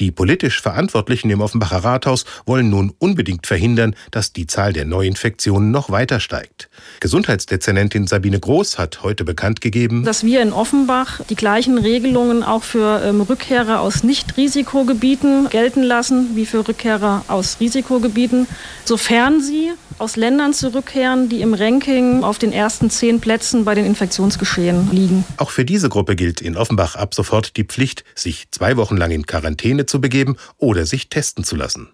Die 0.00 0.10
politisch 0.10 0.60
Verantwortlichen 0.60 1.30
im 1.30 1.40
Offenbacher 1.40 1.78
Rathaus 1.78 2.24
wollen 2.44 2.70
nun 2.70 2.92
unbedingt 2.98 3.46
verhindern, 3.46 3.94
dass 4.10 4.32
die 4.32 4.46
Zahl 4.46 4.72
der 4.72 4.84
Neuinfektionen 4.84 5.70
noch 5.70 5.90
weiter 5.90 6.20
steigt. 6.20 6.68
Gesundheitsdezernentin 7.00 8.06
Sabine 8.06 8.40
Groß 8.40 8.78
hat 8.78 9.02
heute 9.02 9.24
bekannt 9.24 9.60
gegeben, 9.60 10.04
dass 10.04 10.24
wir 10.24 10.42
in 10.42 10.52
Offenbach 10.52 11.20
die 11.28 11.36
gleichen 11.36 11.78
Regelungen 11.78 12.42
auch 12.42 12.62
für 12.62 13.02
ähm, 13.04 13.20
Rückkehrer 13.20 13.80
aus 13.80 14.02
Nicht-Risikogebieten 14.02 15.48
gelten 15.50 15.82
lassen 15.82 16.36
wie 16.36 16.46
für 16.46 16.66
Rückkehrer 16.66 17.24
aus 17.28 17.58
Risikogebieten, 17.60 18.46
sofern 18.84 19.40
sie 19.40 19.72
aus 19.98 20.16
Ländern 20.16 20.52
zurückkehren, 20.52 21.28
die 21.28 21.40
im 21.40 21.54
Ranking 21.54 22.24
auf 22.24 22.38
den 22.38 22.52
ersten 22.52 22.90
zehn 22.90 23.20
Plätzen 23.20 23.64
bei 23.64 23.74
den 23.74 23.86
Infektionsgeschehen 23.86 24.90
liegen. 24.92 25.24
Auch 25.36 25.50
für 25.50 25.64
diese 25.64 25.88
Gruppe 25.88 26.16
gilt 26.16 26.40
in 26.40 26.56
Offenbach 26.56 26.96
ab 26.96 27.14
sofort 27.14 27.56
die 27.56 27.64
Pflicht, 27.64 28.04
sich 28.14 28.50
zwei 28.50 28.76
Wochen 28.76 28.96
lang 28.96 29.10
in 29.10 29.26
Quarantäne 29.26 29.86
zu 29.86 30.00
begeben 30.00 30.36
oder 30.58 30.86
sich 30.86 31.08
testen 31.08 31.44
zu 31.44 31.56
lassen. 31.56 31.88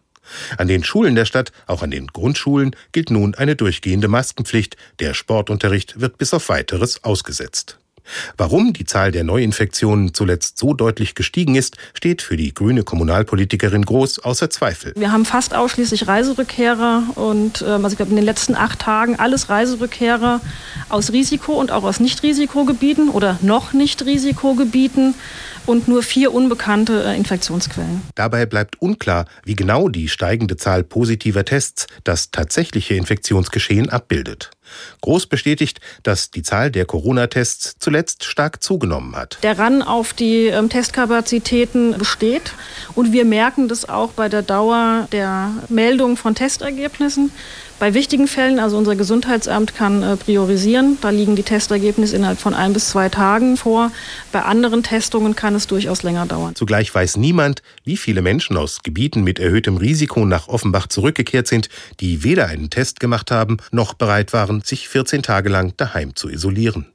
An 0.56 0.68
den 0.68 0.84
Schulen 0.84 1.14
der 1.14 1.24
Stadt, 1.24 1.52
auch 1.66 1.82
an 1.82 1.90
den 1.90 2.06
Grundschulen, 2.06 2.76
gilt 2.92 3.10
nun 3.10 3.34
eine 3.34 3.56
durchgehende 3.56 4.08
Maskenpflicht. 4.08 4.76
Der 5.00 5.14
Sportunterricht 5.14 6.00
wird 6.00 6.18
bis 6.18 6.32
auf 6.32 6.48
weiteres 6.48 7.04
ausgesetzt. 7.04 7.78
Warum 8.36 8.72
die 8.72 8.84
Zahl 8.84 9.12
der 9.12 9.24
Neuinfektionen 9.24 10.14
zuletzt 10.14 10.58
so 10.58 10.74
deutlich 10.74 11.14
gestiegen 11.14 11.54
ist, 11.54 11.76
steht 11.94 12.22
für 12.22 12.36
die 12.36 12.52
grüne 12.52 12.82
Kommunalpolitikerin 12.82 13.84
Groß 13.84 14.20
außer 14.20 14.50
Zweifel. 14.50 14.92
Wir 14.96 15.12
haben 15.12 15.24
fast 15.24 15.54
ausschließlich 15.54 16.08
Reiserückkehrer 16.08 17.04
und 17.14 17.62
ähm, 17.62 17.84
also 17.84 17.88
ich 17.88 17.96
glaube 17.96 18.10
in 18.10 18.16
den 18.16 18.24
letzten 18.24 18.54
acht 18.54 18.80
Tagen 18.80 19.16
alles 19.16 19.48
Reiserückkehrer 19.48 20.40
aus 20.88 21.12
Risiko 21.12 21.52
und 21.54 21.70
auch 21.70 21.84
aus 21.84 22.00
Nicht-Risikogebieten 22.00 23.08
oder 23.08 23.38
noch 23.42 23.72
Nicht-Risikogebieten 23.72 25.14
und 25.66 25.88
nur 25.88 26.02
vier 26.02 26.32
unbekannte 26.32 27.04
äh, 27.04 27.16
Infektionsquellen. 27.16 28.02
Dabei 28.14 28.46
bleibt 28.46 28.80
unklar, 28.80 29.26
wie 29.44 29.56
genau 29.56 29.88
die 29.88 30.08
steigende 30.08 30.56
Zahl 30.56 30.82
positiver 30.82 31.44
Tests 31.44 31.86
das 32.04 32.30
tatsächliche 32.30 32.94
Infektionsgeschehen 32.94 33.88
abbildet. 33.88 34.50
Groß 35.00 35.26
bestätigt, 35.26 35.80
dass 36.02 36.30
die 36.30 36.42
Zahl 36.42 36.70
der 36.70 36.84
Corona-Tests 36.84 37.76
zuletzt 37.78 38.24
stark 38.24 38.62
zugenommen 38.62 39.16
hat. 39.16 39.38
Der 39.42 39.58
Ran 39.58 39.82
auf 39.82 40.12
die 40.12 40.46
ähm, 40.46 40.68
Testkapazitäten 40.68 41.98
besteht 41.98 42.54
und 42.94 43.12
wir 43.12 43.24
merken 43.24 43.68
das 43.68 43.88
auch 43.88 44.12
bei 44.12 44.28
der 44.28 44.42
Dauer 44.42 45.08
der 45.12 45.50
Meldung 45.68 46.16
von 46.16 46.34
Testergebnissen. 46.34 47.32
Bei 47.82 47.94
wichtigen 47.94 48.28
Fällen, 48.28 48.60
also 48.60 48.78
unser 48.78 48.94
Gesundheitsamt 48.94 49.74
kann 49.74 50.04
äh, 50.04 50.16
priorisieren, 50.16 50.98
da 51.00 51.10
liegen 51.10 51.34
die 51.34 51.42
Testergebnisse 51.42 52.14
innerhalb 52.14 52.38
von 52.38 52.54
ein 52.54 52.72
bis 52.72 52.90
zwei 52.90 53.08
Tagen 53.08 53.56
vor. 53.56 53.90
Bei 54.30 54.42
anderen 54.42 54.84
Testungen 54.84 55.34
kann 55.34 55.56
es 55.56 55.66
durchaus 55.66 56.04
länger 56.04 56.26
dauern. 56.26 56.54
Zugleich 56.54 56.94
weiß 56.94 57.16
niemand, 57.16 57.60
wie 57.82 57.96
viele 57.96 58.22
Menschen 58.22 58.56
aus 58.56 58.84
Gebieten 58.84 59.24
mit 59.24 59.40
erhöhtem 59.40 59.78
Risiko 59.78 60.24
nach 60.24 60.46
Offenbach 60.46 60.86
zurückgekehrt 60.86 61.48
sind, 61.48 61.70
die 61.98 62.22
weder 62.22 62.46
einen 62.46 62.70
Test 62.70 63.00
gemacht 63.00 63.32
haben, 63.32 63.56
noch 63.72 63.94
bereit 63.94 64.32
waren, 64.32 64.62
sich 64.62 64.88
14 64.88 65.24
Tage 65.24 65.48
lang 65.48 65.76
daheim 65.76 66.14
zu 66.14 66.28
isolieren. 66.28 66.91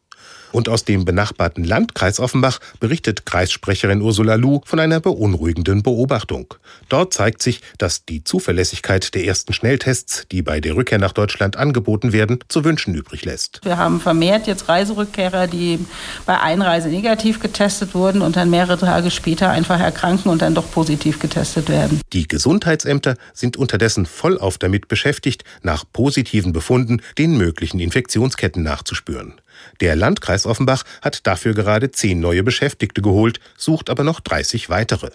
Und 0.58 0.70
aus 0.70 0.86
dem 0.86 1.06
benachbarten 1.06 1.64
Landkreis 1.64 2.20
Offenbach 2.20 2.58
berichtet 2.80 3.28
Kreissprecherin 3.28 4.02
Ursula 4.02 4.34
Lu 4.34 4.62
von 4.66 4.80
einer 4.80 5.00
beunruhigenden 5.00 5.84
Beobachtung. 5.84 6.52
Dort 6.90 7.14
zeigt 7.14 7.44
sich, 7.44 7.62
dass 7.78 8.06
die 8.06 8.24
Zuverlässigkeit 8.24 9.14
der 9.14 9.24
ersten 9.26 9.54
Schnelltests, 9.54 10.26
die 10.32 10.42
bei 10.42 10.60
der 10.60 10.76
Rückkehr 10.76 10.98
nach 10.98 11.12
Deutschland 11.12 11.58
angeboten 11.58 12.12
werden, 12.12 12.40
zu 12.48 12.64
wünschen 12.64 12.96
übrig 12.96 13.24
lässt. 13.24 13.60
Wir 13.66 13.78
haben 13.78 14.02
vermehrt 14.02 14.48
jetzt 14.48 14.68
Reiserückkehrer, 14.68 15.46
die 15.46 15.78
bei 16.26 16.40
Einreise 16.40 16.90
negativ 16.90 17.40
getestet 17.40 17.94
wurden 17.94 18.24
und 18.24 18.36
dann 18.36 18.50
mehrere 18.50 18.80
Tage 18.80 19.12
später 19.12 19.52
einfach 19.52 19.80
erkranken 19.80 20.32
und 20.32 20.42
dann 20.42 20.56
doch 20.56 20.72
positiv 20.72 21.20
getestet 21.20 21.70
werden. 21.70 22.02
Die 22.14 22.28
Gesundheitsämter 22.28 23.14
sind 23.32 23.58
unterdessen 23.58 24.08
vollauf 24.08 24.58
damit 24.58 24.88
beschäftigt, 24.88 25.44
nach 25.62 25.84
positiven 25.94 26.52
Befunden 26.52 27.04
den 27.20 27.38
möglichen 27.38 27.80
Infektionsketten 27.80 28.64
nachzuspüren. 28.64 29.36
Der 29.82 29.96
Landkreis 29.96 30.46
Offenbach 30.46 30.84
hat 31.02 31.28
dafür 31.28 31.54
gerade 31.54 31.92
zehn 31.92 32.20
neue 32.20 32.44
Beschäftigte 32.44 33.02
geholt, 33.02 33.40
sucht 33.58 33.90
aber 33.90 34.04
noch 34.04 34.20
30 34.20 34.70
weitere. 34.70 35.12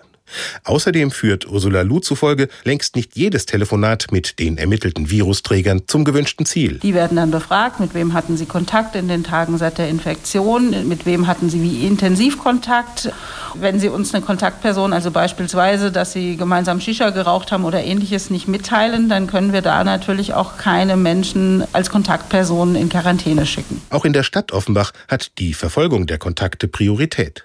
Außerdem 0.65 1.11
führt 1.11 1.47
Ursula 1.49 1.83
Lu 1.83 2.01
zufolge 2.01 2.49
längst 2.65 2.97
nicht 2.97 3.17
jedes 3.17 3.47
Telefonat 3.47 4.07
mit 4.11 4.39
den 4.39 4.59
ermittelten 4.59 5.11
Virusträgern 5.11 5.83
zum 5.87 6.05
gewünschten 6.05 6.47
Ziel. 6.47 6.79
Die 6.83 6.95
werden 6.95 7.17
dann 7.17 7.31
befragt, 7.31 7.81
mit 7.81 7.95
wem 7.95 8.15
hatten 8.15 8.37
sie 8.37 8.47
Kontakt 8.47 8.97
in 8.97 9.09
den 9.09 9.25
Tagen 9.25 9.59
seit 9.59 9.79
der 9.79 9.89
Infektion, 9.89 10.89
mit 10.89 11.07
wem 11.07 11.27
hatten 11.27 11.51
sie 11.51 11.63
wie 11.63 11.87
intensiv 11.87 12.39
Kontakt. 12.39 13.11
Wenn 13.55 13.79
sie 13.79 13.89
uns 13.89 14.15
eine 14.15 14.25
Kontaktperson, 14.25 14.93
also 14.93 15.11
beispielsweise, 15.11 15.93
dass 15.93 16.13
sie 16.13 16.37
gemeinsam 16.37 16.81
Shisha 16.81 17.11
geraucht 17.11 17.53
haben 17.53 17.65
oder 17.65 17.85
ähnliches, 17.85 18.31
nicht 18.31 18.49
mitteilen, 18.49 19.09
dann 19.09 19.27
können 19.27 19.53
wir 19.53 19.63
da 19.63 19.85
natürlich 19.85 20.33
auch 20.33 20.57
keine 20.57 20.97
Menschen 20.97 21.65
als 21.73 21.91
Kontaktpersonen 21.91 22.77
in 22.77 22.89
Quarantäne 22.89 23.45
schicken. 23.45 23.83
Auch 23.91 24.05
in 24.05 24.13
der 24.13 24.23
Stadt 24.23 24.53
Offenbach 24.53 24.93
hat 25.09 25.39
die 25.39 25.53
Verfolgung 25.53 26.07
der 26.07 26.19
Kontakte 26.19 26.69
Priorität. 26.69 27.45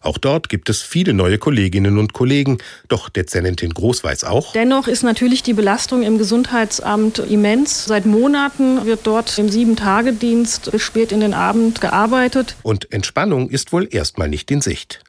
Auch 0.00 0.16
dort 0.16 0.48
gibt 0.48 0.70
es 0.70 0.80
viele 0.80 1.12
neue 1.12 1.36
Kolleginnen 1.36 1.98
und 1.98 2.14
Kollegen, 2.14 2.58
doch 2.88 3.10
Dezernentin 3.10 3.74
Groß 3.74 4.02
weiß 4.02 4.24
auch. 4.24 4.52
Dennoch 4.52 4.88
ist 4.88 5.02
natürlich 5.02 5.42
die 5.42 5.52
Belastung 5.52 6.02
im 6.02 6.16
Gesundheitsamt 6.16 7.18
immens. 7.18 7.84
Seit 7.84 8.06
Monaten 8.06 8.86
wird 8.86 9.00
dort 9.04 9.38
im 9.38 9.50
Sieben-Tage-Dienst 9.50 10.70
bis 10.70 10.82
spät 10.82 11.12
in 11.12 11.20
den 11.20 11.34
Abend 11.34 11.82
gearbeitet. 11.82 12.56
Und 12.62 12.90
Entspannung 12.92 13.50
ist 13.50 13.72
wohl 13.72 13.88
erstmal 13.90 14.28
nicht 14.28 14.50
in 14.50 14.62
Sicht. 14.62 15.00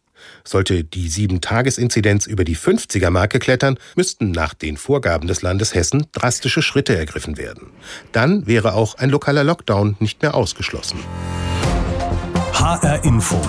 Sollte 0.43 0.83
die 0.83 1.07
Sieben-Tages-Inzidenz 1.07 2.27
über 2.27 2.43
die 2.43 2.57
50er-Marke 2.57 3.39
klettern, 3.39 3.77
müssten 3.95 4.31
nach 4.31 4.53
den 4.53 4.75
Vorgaben 4.75 5.27
des 5.27 5.41
Landes 5.41 5.73
Hessen 5.73 6.07
drastische 6.11 6.61
Schritte 6.61 6.97
ergriffen 6.97 7.37
werden. 7.37 7.69
Dann 8.11 8.45
wäre 8.47 8.73
auch 8.73 8.95
ein 8.95 9.09
lokaler 9.09 9.43
Lockdown 9.43 9.95
nicht 9.99 10.21
mehr 10.21 10.35
ausgeschlossen. 10.35 10.99
HR 12.61 13.03
Info. 13.03 13.41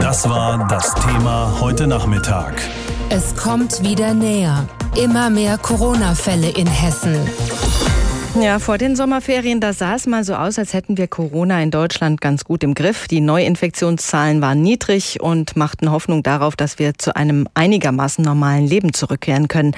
Das 0.00 0.28
war 0.28 0.66
das 0.66 0.92
Thema 0.94 1.54
heute 1.60 1.86
Nachmittag. 1.86 2.60
Es 3.08 3.36
kommt 3.36 3.80
wieder 3.84 4.12
näher. 4.12 4.66
Immer 4.96 5.30
mehr 5.30 5.56
Corona-Fälle 5.56 6.48
in 6.48 6.66
Hessen. 6.66 7.30
Ja, 8.44 8.58
vor 8.58 8.76
den 8.76 8.94
Sommerferien, 8.94 9.58
da 9.58 9.72
sah 9.72 9.94
es 9.94 10.06
mal 10.06 10.22
so 10.22 10.34
aus, 10.34 10.58
als 10.58 10.74
hätten 10.74 10.98
wir 10.98 11.08
Corona 11.08 11.62
in 11.62 11.70
Deutschland 11.70 12.20
ganz 12.20 12.44
gut 12.44 12.62
im 12.62 12.74
Griff. 12.74 13.08
Die 13.08 13.22
Neuinfektionszahlen 13.22 14.42
waren 14.42 14.60
niedrig 14.60 15.22
und 15.22 15.56
machten 15.56 15.90
Hoffnung 15.90 16.22
darauf, 16.22 16.54
dass 16.54 16.78
wir 16.78 16.92
zu 16.98 17.16
einem 17.16 17.48
einigermaßen 17.54 18.22
normalen 18.22 18.66
Leben 18.66 18.92
zurückkehren 18.92 19.48
können. 19.48 19.74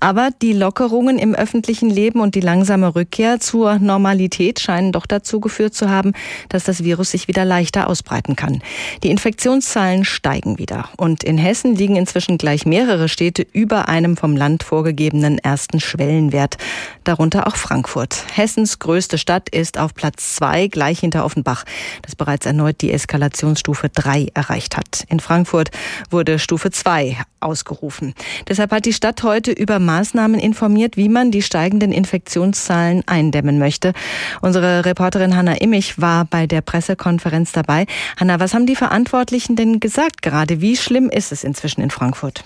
Aber 0.00 0.28
die 0.42 0.52
Lockerungen 0.52 1.18
im 1.18 1.34
öffentlichen 1.34 1.88
Leben 1.88 2.20
und 2.20 2.34
die 2.34 2.42
langsame 2.42 2.94
Rückkehr 2.94 3.40
zur 3.40 3.78
Normalität 3.78 4.60
scheinen 4.60 4.92
doch 4.92 5.06
dazu 5.06 5.40
geführt 5.40 5.72
zu 5.72 5.88
haben, 5.88 6.12
dass 6.50 6.64
das 6.64 6.84
Virus 6.84 7.12
sich 7.12 7.26
wieder 7.26 7.46
leichter 7.46 7.88
ausbreiten 7.88 8.36
kann. 8.36 8.60
Die 9.02 9.08
Infektionszahlen 9.08 10.04
steigen 10.04 10.58
wieder. 10.58 10.90
Und 10.98 11.24
in 11.24 11.38
Hessen 11.38 11.74
liegen 11.74 11.96
inzwischen 11.96 12.36
gleich 12.36 12.66
mehrere 12.66 13.08
Städte 13.08 13.46
über 13.54 13.88
einem 13.88 14.18
vom 14.18 14.36
Land 14.36 14.62
vorgegebenen 14.62 15.38
ersten 15.38 15.80
Schwellenwert, 15.80 16.58
darunter 17.04 17.46
auch 17.46 17.56
Frankfurt. 17.56 18.09
Frankfurt. 18.10 18.36
Hessens 18.36 18.78
größte 18.78 19.18
Stadt 19.18 19.48
ist 19.48 19.78
auf 19.78 19.94
Platz 19.94 20.34
zwei, 20.34 20.68
gleich 20.68 21.00
hinter 21.00 21.24
Offenbach, 21.24 21.64
das 22.02 22.16
bereits 22.16 22.46
erneut 22.46 22.80
die 22.80 22.92
Eskalationsstufe 22.92 23.88
drei 23.88 24.28
erreicht 24.34 24.76
hat. 24.76 25.04
In 25.08 25.20
Frankfurt 25.20 25.70
wurde 26.10 26.38
Stufe 26.38 26.70
zwei 26.70 27.16
ausgerufen. 27.40 28.14
Deshalb 28.48 28.72
hat 28.72 28.86
die 28.86 28.92
Stadt 28.92 29.22
heute 29.22 29.52
über 29.52 29.78
Maßnahmen 29.78 30.40
informiert, 30.40 30.96
wie 30.96 31.08
man 31.08 31.30
die 31.30 31.42
steigenden 31.42 31.92
Infektionszahlen 31.92 33.02
eindämmen 33.06 33.58
möchte. 33.58 33.92
Unsere 34.40 34.84
Reporterin 34.84 35.36
Hanna 35.36 35.54
Immich 35.54 36.00
war 36.00 36.24
bei 36.24 36.46
der 36.46 36.60
Pressekonferenz 36.60 37.52
dabei. 37.52 37.86
Hanna, 38.18 38.40
was 38.40 38.54
haben 38.54 38.66
die 38.66 38.76
Verantwortlichen 38.76 39.56
denn 39.56 39.80
gesagt 39.80 40.22
gerade? 40.22 40.60
Wie 40.60 40.76
schlimm 40.76 41.10
ist 41.10 41.32
es 41.32 41.44
inzwischen 41.44 41.80
in 41.80 41.90
Frankfurt? 41.90 42.44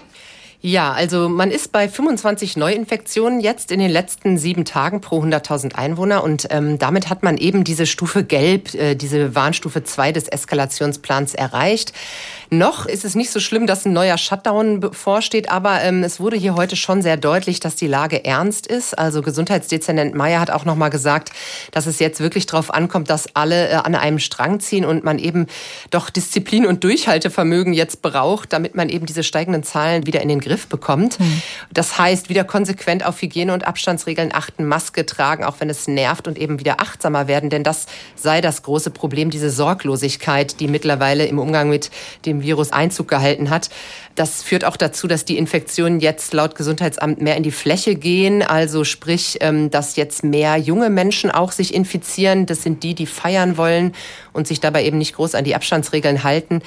Ja, 0.67 0.93
also 0.93 1.29
man 1.29 1.51
ist 1.51 1.73
bei 1.73 1.91
25 1.91 2.57
Neuinfektionen 2.57 3.41
jetzt 3.41 3.71
in 3.71 3.81
den 3.81 3.91
letzten 3.91 4.39
sieben 4.39 4.65
Tagen 4.65 5.03
pro 5.03 5.23
100.000 5.23 5.75
Einwohner 5.75 6.25
und 6.25 6.47
ähm, 6.49 6.79
damit 6.79 7.11
hat 7.11 7.23
man 7.23 7.37
eben 7.37 7.65
diese 7.65 7.85
Stufe 7.85 8.25
Gelb, 8.25 8.73
äh, 8.73 8.95
diese 8.95 9.35
Warnstufe 9.35 9.85
2 9.85 10.13
des 10.13 10.27
Eskalationsplans 10.27 11.35
erreicht. 11.35 11.93
Noch 12.49 12.87
ist 12.87 13.05
es 13.05 13.15
nicht 13.15 13.31
so 13.31 13.41
schlimm, 13.41 13.67
dass 13.67 13.85
ein 13.85 13.93
neuer 13.93 14.17
Shutdown 14.17 14.81
bevorsteht, 14.81 15.51
aber 15.51 15.83
ähm, 15.83 16.03
es 16.03 16.19
wurde 16.19 16.39
hier 16.39 16.55
heute 16.55 16.77
schon 16.77 17.03
sehr 17.03 17.19
deutlich, 17.19 17.61
dass 17.61 17.77
die 17.77 17.87
Lage 17.87 18.25
ernst 18.25 18.67
ist. 18.67 18.99
Also 18.99 19.21
Gesundheitsdezernent 19.21 20.15
Meyer 20.15 20.41
hat 20.41 20.51
auch 20.51 20.65
noch 20.65 20.77
mal 20.77 20.89
gesagt, 20.89 21.31
dass 21.73 21.85
es 21.85 21.99
jetzt 21.99 22.21
wirklich 22.21 22.47
darauf 22.47 22.73
ankommt, 22.73 23.11
dass 23.11 23.29
alle 23.37 23.69
äh, 23.69 23.75
an 23.75 23.95
einem 23.95 24.19
Strang 24.19 24.61
ziehen 24.61 24.87
und 24.87 25.05
man 25.05 25.19
eben 25.19 25.47
doch 25.91 26.09
Disziplin 26.09 26.65
und 26.65 26.85
Durchhaltevermögen 26.85 27.75
jetzt 27.75 28.01
braucht, 28.01 28.55
damit 28.55 28.75
man 28.75 28.89
eben 28.89 29.05
diese 29.05 29.25
steigenden 29.25 29.63
Zahlen 29.63 30.07
wieder 30.07 30.23
in 30.23 30.31
den 30.31 30.41
Griff 30.41 30.54
bekommt. 30.69 31.21
Mhm. 31.21 31.43
Das 31.73 31.99
heißt, 31.99 32.29
wieder 32.29 32.45
konsequent 32.45 33.05
auf 33.05 33.21
Hygiene- 33.21 33.53
und 33.53 33.67
Abstandsregeln 33.67 34.33
achten, 34.33 34.65
Maske 34.65 35.07
tragen, 35.07 35.45
auch 35.45 35.57
wenn 35.59 35.71
es 35.71 35.87
nervt 35.87 36.29
und 36.29 36.39
eben 36.39 36.61
wieder 36.61 36.81
achtsamer 36.81 37.29
werden, 37.29 37.51
denn 37.51 37.65
das 37.65 37.87
sei 38.15 38.41
das 38.41 38.63
große 38.63 38.91
Problem, 38.91 39.31
diese 39.31 39.51
Sorglosigkeit, 39.51 40.61
die 40.61 40.69
mittlerweile 40.69 41.27
im 41.27 41.39
Umgang 41.39 41.69
mit 41.69 41.91
dem 42.27 42.43
Virus 42.43 42.73
Einzug 42.73 43.09
gehalten 43.09 43.51
hat. 43.51 43.71
Das 44.15 44.43
führt 44.43 44.65
auch 44.65 44.77
dazu, 44.77 45.09
dass 45.09 45.25
die 45.25 45.37
Infektionen 45.37 45.99
jetzt 45.99 46.33
laut 46.33 46.55
Gesundheitsamt 46.55 47.21
mehr 47.21 47.37
in 47.37 47.43
die 47.43 47.51
Fläche 47.51 47.97
gehen. 47.97 48.43
Also 48.43 48.85
sprich, 48.85 49.39
ähm, 49.41 49.71
dass 49.71 49.97
jetzt 49.97 50.23
mehr 50.23 50.57
junge 50.57 50.89
Menschen 50.89 51.31
auch 51.31 51.51
sich 51.51 51.75
infizieren. 51.75 52.47
Das 52.47 52.63
sind 52.63 52.83
die, 52.85 52.95
die 52.95 53.07
feiern 53.07 53.57
wollen 53.57 53.93
und 54.33 54.47
sich 54.47 54.61
dabei 54.61 54.85
eben 54.85 54.99
nicht 54.99 55.17
groß 55.17 55.35
an 55.35 55.45
die 55.45 55.55
Abstandsregeln 55.55 56.23
halten. 56.23 56.63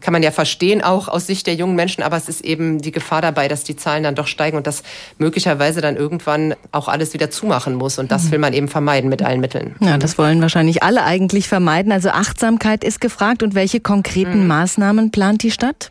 Kann 0.00 0.12
man 0.12 0.22
ja 0.22 0.30
verstehen, 0.30 0.82
auch 0.82 1.08
aus 1.08 1.26
Sicht 1.26 1.46
der 1.46 1.54
jungen 1.54 1.74
Menschen, 1.74 2.02
aber 2.02 2.16
es 2.16 2.28
ist 2.28 2.44
eben 2.44 2.80
die 2.80 2.92
Gefahr 2.92 3.22
dabei, 3.22 3.48
dass 3.48 3.64
die 3.64 3.76
Zahlen 3.76 4.02
dann 4.02 4.14
doch 4.14 4.26
steigen 4.26 4.56
und 4.56 4.66
dass 4.66 4.82
möglicherweise 5.18 5.80
dann 5.80 5.96
irgendwann 5.96 6.54
auch 6.72 6.88
alles 6.88 7.14
wieder 7.14 7.30
zumachen 7.30 7.74
muss. 7.74 7.98
Und 7.98 8.12
das 8.12 8.24
mhm. 8.24 8.30
will 8.32 8.38
man 8.38 8.52
eben 8.52 8.68
vermeiden 8.68 9.08
mit 9.08 9.22
allen 9.22 9.40
Mitteln. 9.40 9.74
Ja, 9.80 9.98
das 9.98 10.18
wollen 10.18 10.40
wahrscheinlich 10.42 10.82
alle 10.82 11.04
eigentlich 11.04 11.48
vermeiden. 11.48 11.92
Also 11.92 12.10
Achtsamkeit 12.10 12.84
ist 12.84 13.00
gefragt. 13.00 13.42
Und 13.42 13.54
welche 13.54 13.80
konkreten 13.80 14.42
mhm. 14.42 14.48
Maßnahmen 14.48 15.10
plant 15.10 15.42
die 15.42 15.50
Stadt? 15.50 15.90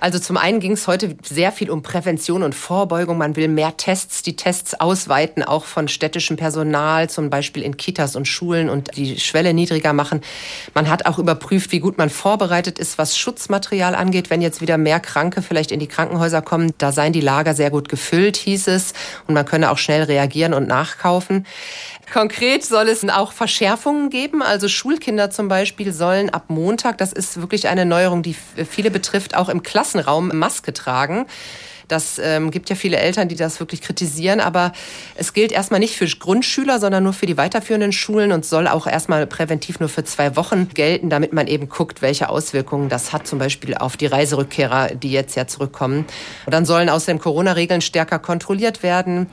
Also 0.00 0.18
zum 0.18 0.38
einen 0.38 0.60
ging 0.60 0.72
es 0.72 0.86
heute 0.86 1.16
sehr 1.22 1.52
viel 1.52 1.70
um 1.70 1.82
Prävention 1.82 2.42
und 2.42 2.54
Vorbeugung. 2.54 3.18
Man 3.18 3.36
will 3.36 3.48
mehr 3.48 3.76
Tests, 3.76 4.22
die 4.22 4.34
Tests 4.34 4.74
ausweiten, 4.80 5.42
auch 5.42 5.66
von 5.66 5.88
städtischem 5.88 6.38
Personal, 6.38 7.10
zum 7.10 7.28
Beispiel 7.28 7.62
in 7.62 7.76
Kitas 7.76 8.16
und 8.16 8.26
Schulen 8.26 8.70
und 8.70 8.96
die 8.96 9.20
Schwelle 9.20 9.52
niedriger 9.52 9.92
machen. 9.92 10.22
Man 10.74 10.88
hat 10.88 11.04
auch 11.04 11.18
überprüft, 11.18 11.70
wie 11.72 11.80
gut 11.80 11.98
man 11.98 12.08
vorbereitet 12.08 12.78
ist, 12.78 12.96
was 12.96 13.18
Schutzmaterial 13.18 13.94
angeht. 13.94 14.30
Wenn 14.30 14.40
jetzt 14.40 14.62
wieder 14.62 14.78
mehr 14.78 15.00
Kranke 15.00 15.42
vielleicht 15.42 15.70
in 15.70 15.80
die 15.80 15.86
Krankenhäuser 15.86 16.40
kommen, 16.40 16.72
da 16.78 16.92
seien 16.92 17.12
die 17.12 17.20
Lager 17.20 17.54
sehr 17.54 17.70
gut 17.70 17.90
gefüllt, 17.90 18.38
hieß 18.38 18.68
es. 18.68 18.94
Und 19.26 19.34
man 19.34 19.44
könne 19.44 19.70
auch 19.70 19.78
schnell 19.78 20.04
reagieren 20.04 20.54
und 20.54 20.66
nachkaufen. 20.66 21.46
Konkret 22.12 22.64
soll 22.64 22.88
es 22.88 23.08
auch 23.08 23.32
Verschärfungen 23.32 24.10
geben. 24.10 24.42
Also 24.42 24.66
Schulkinder 24.66 25.30
zum 25.30 25.46
Beispiel 25.46 25.92
sollen 25.92 26.30
ab 26.30 26.44
Montag, 26.48 26.98
das 26.98 27.12
ist 27.12 27.40
wirklich 27.40 27.68
eine 27.68 27.84
Neuerung, 27.84 28.22
die 28.22 28.34
viele 28.68 28.90
betrifft, 28.90 29.36
auch 29.36 29.48
im 29.48 29.62
Klassenraum 29.90 30.28
Maske 30.28 30.72
tragen. 30.72 31.26
Das 31.88 32.20
ähm, 32.20 32.52
gibt 32.52 32.70
ja 32.70 32.76
viele 32.76 32.98
Eltern, 32.98 33.26
die 33.26 33.34
das 33.34 33.58
wirklich 33.58 33.80
kritisieren, 33.82 34.38
aber 34.38 34.70
es 35.16 35.32
gilt 35.32 35.50
erstmal 35.50 35.80
nicht 35.80 35.96
für 35.96 36.06
Grundschüler, 36.06 36.78
sondern 36.78 37.02
nur 37.02 37.12
für 37.12 37.26
die 37.26 37.36
weiterführenden 37.36 37.90
Schulen 37.90 38.30
und 38.30 38.44
soll 38.44 38.68
auch 38.68 38.86
erstmal 38.86 39.26
präventiv 39.26 39.80
nur 39.80 39.88
für 39.88 40.04
zwei 40.04 40.36
Wochen 40.36 40.68
gelten, 40.68 41.10
damit 41.10 41.32
man 41.32 41.48
eben 41.48 41.68
guckt, 41.68 42.00
welche 42.00 42.28
Auswirkungen 42.28 42.88
das 42.88 43.12
hat, 43.12 43.26
zum 43.26 43.40
Beispiel 43.40 43.74
auf 43.74 43.96
die 43.96 44.06
Reiserückkehrer, 44.06 44.94
die 44.94 45.10
jetzt 45.10 45.34
ja 45.34 45.48
zurückkommen. 45.48 46.06
Und 46.46 46.54
dann 46.54 46.64
sollen 46.64 46.88
außerdem 46.88 47.18
Corona-Regeln 47.18 47.80
stärker 47.80 48.20
kontrolliert 48.20 48.84
werden. 48.84 49.26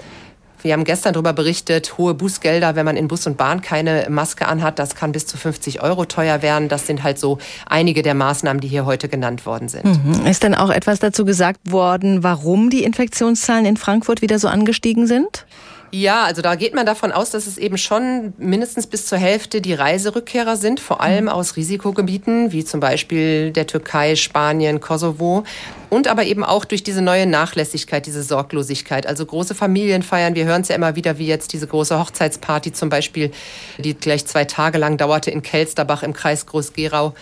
Wir 0.62 0.74
haben 0.74 0.84
gestern 0.84 1.14
darüber 1.14 1.34
berichtet, 1.34 1.98
hohe 1.98 2.14
Bußgelder, 2.14 2.76
wenn 2.76 2.86
man 2.86 2.98
in 2.98 3.08
Bus 3.08 3.28
und 3.28 3.38
Bahn 3.38 3.62
keine 3.62 4.08
Maske 4.10 4.48
anhat, 4.48 4.80
das 4.80 4.96
kann 4.96 5.12
bis 5.12 5.28
zu 5.28 5.38
50 5.38 5.82
Euro 5.82 6.06
teuer 6.06 6.42
werden. 6.42 6.68
Das 6.68 6.88
sind 6.88 7.04
halt 7.04 7.20
so 7.20 7.38
einige 7.68 8.02
der 8.02 8.16
Maßnahmen, 8.16 8.60
die 8.60 8.68
hier 8.68 8.86
heute 8.86 9.08
genannt 9.08 9.46
worden 9.46 9.70
sind. 9.70 9.86
Mhm. 9.86 10.26
Ist 10.26 10.44
denn 10.44 10.56
auch 10.56 10.70
etwas 10.70 11.00
dazu 11.00 11.26
gesagt 11.26 11.72
worden, 11.72 12.24
warum 12.24 12.70
die 12.70 12.84
Infektionszahlen 12.84 13.66
in 13.66 13.78
Frankfurt 13.78 14.22
wieder 14.22 14.40
so 14.40 14.48
angestiegen 14.48 15.08
sind? 15.08 15.46
Ja, 15.92 16.26
also 16.26 16.42
da 16.42 16.56
geht 16.56 16.76
man 16.76 16.86
davon 16.86 17.14
aus, 17.14 17.30
dass 17.30 17.48
es 17.48 17.58
eben 17.58 17.78
schon 17.78 18.34
mindestens 18.38 18.88
bis 18.88 19.06
zur 19.06 19.18
Hälfte 19.18 19.62
die 19.62 19.74
Reiserückkehrer 19.74 20.58
sind, 20.58 20.82
vor 20.82 21.00
allem 21.00 21.26
mhm. 21.26 21.30
aus 21.30 21.56
Risikogebieten 21.56 22.52
wie 22.52 22.66
zum 22.66 22.80
Beispiel 22.82 23.52
der 23.52 23.68
Türkei, 23.68 24.16
Spanien, 24.16 24.82
Kosovo. 24.82 25.44
Und 25.90 26.10
aber 26.10 26.26
eben 26.26 26.44
auch 26.44 26.66
durch 26.66 26.84
diese 26.84 27.02
neue 27.02 27.26
Nachlässigkeit, 27.26 28.06
diese 28.06 28.22
Sorglosigkeit. 28.22 29.08
Also 29.08 29.26
große 29.26 29.56
Familienfeiern, 29.56 30.36
wir 30.36 30.44
hören 30.44 30.62
es 30.62 30.68
ja 30.68 30.76
immer 30.76 30.98
wieder, 30.98 31.18
wie 31.18 31.28
jetzt 31.28 31.54
diese 31.54 31.68
große 31.68 31.98
Hochzeitsparty 31.98 32.74
zum 32.74 32.90
Beispiel, 32.90 33.32
die 33.78 33.94
gleich 33.94 34.26
zwei 34.26 34.44
Tage 34.44 34.78
lang 34.78 34.98
dauerte 34.98 35.32
in 35.32 35.42
Kelsterbach 35.42 36.04
im 36.04 36.12
Kreis 36.12 36.46
Groß-Gerau. 36.46 37.14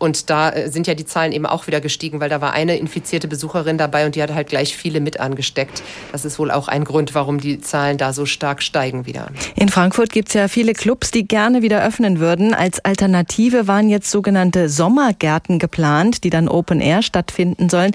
Und 0.00 0.30
da 0.30 0.50
äh, 0.50 0.70
sind 0.70 0.86
ja 0.86 0.94
die 0.94 1.04
Zahlen 1.04 1.30
eben 1.30 1.46
auch 1.46 1.66
wieder 1.66 1.80
gestiegen, 1.80 2.20
weil 2.20 2.30
da 2.30 2.40
war 2.40 2.52
eine 2.52 2.76
infizierte 2.76 3.28
Besucherin 3.28 3.78
dabei 3.78 4.06
und 4.06 4.16
die 4.16 4.22
hat 4.22 4.34
halt 4.34 4.48
gleich 4.48 4.76
viele 4.76 4.98
mit 4.98 5.20
angesteckt. 5.20 5.82
Das 6.10 6.24
ist 6.24 6.38
wohl 6.38 6.50
auch 6.50 6.68
ein 6.68 6.84
Grund, 6.84 7.14
warum 7.14 7.38
die 7.38 7.60
Zahlen 7.60 7.98
da 7.98 8.12
so 8.12 8.24
stark 8.24 8.62
steigen 8.62 9.06
wieder. 9.06 9.28
In 9.54 9.68
Frankfurt 9.68 10.10
gibt 10.10 10.28
es 10.28 10.34
ja 10.34 10.48
viele 10.48 10.72
Clubs, 10.72 11.10
die 11.10 11.28
gerne 11.28 11.60
wieder 11.60 11.84
öffnen 11.84 12.18
würden. 12.18 12.54
Als 12.54 12.82
Alternative 12.82 13.68
waren 13.68 13.90
jetzt 13.90 14.10
sogenannte 14.10 14.70
Sommergärten 14.70 15.58
geplant, 15.58 16.24
die 16.24 16.30
dann 16.30 16.48
Open 16.48 16.80
Air 16.80 17.02
stattfinden 17.02 17.68
sollen. 17.68 17.92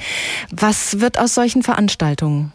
Was 0.51 0.99
wird 0.99 1.19
aus 1.19 1.33
solchen 1.33 1.63
Veranstaltungen? 1.63 2.53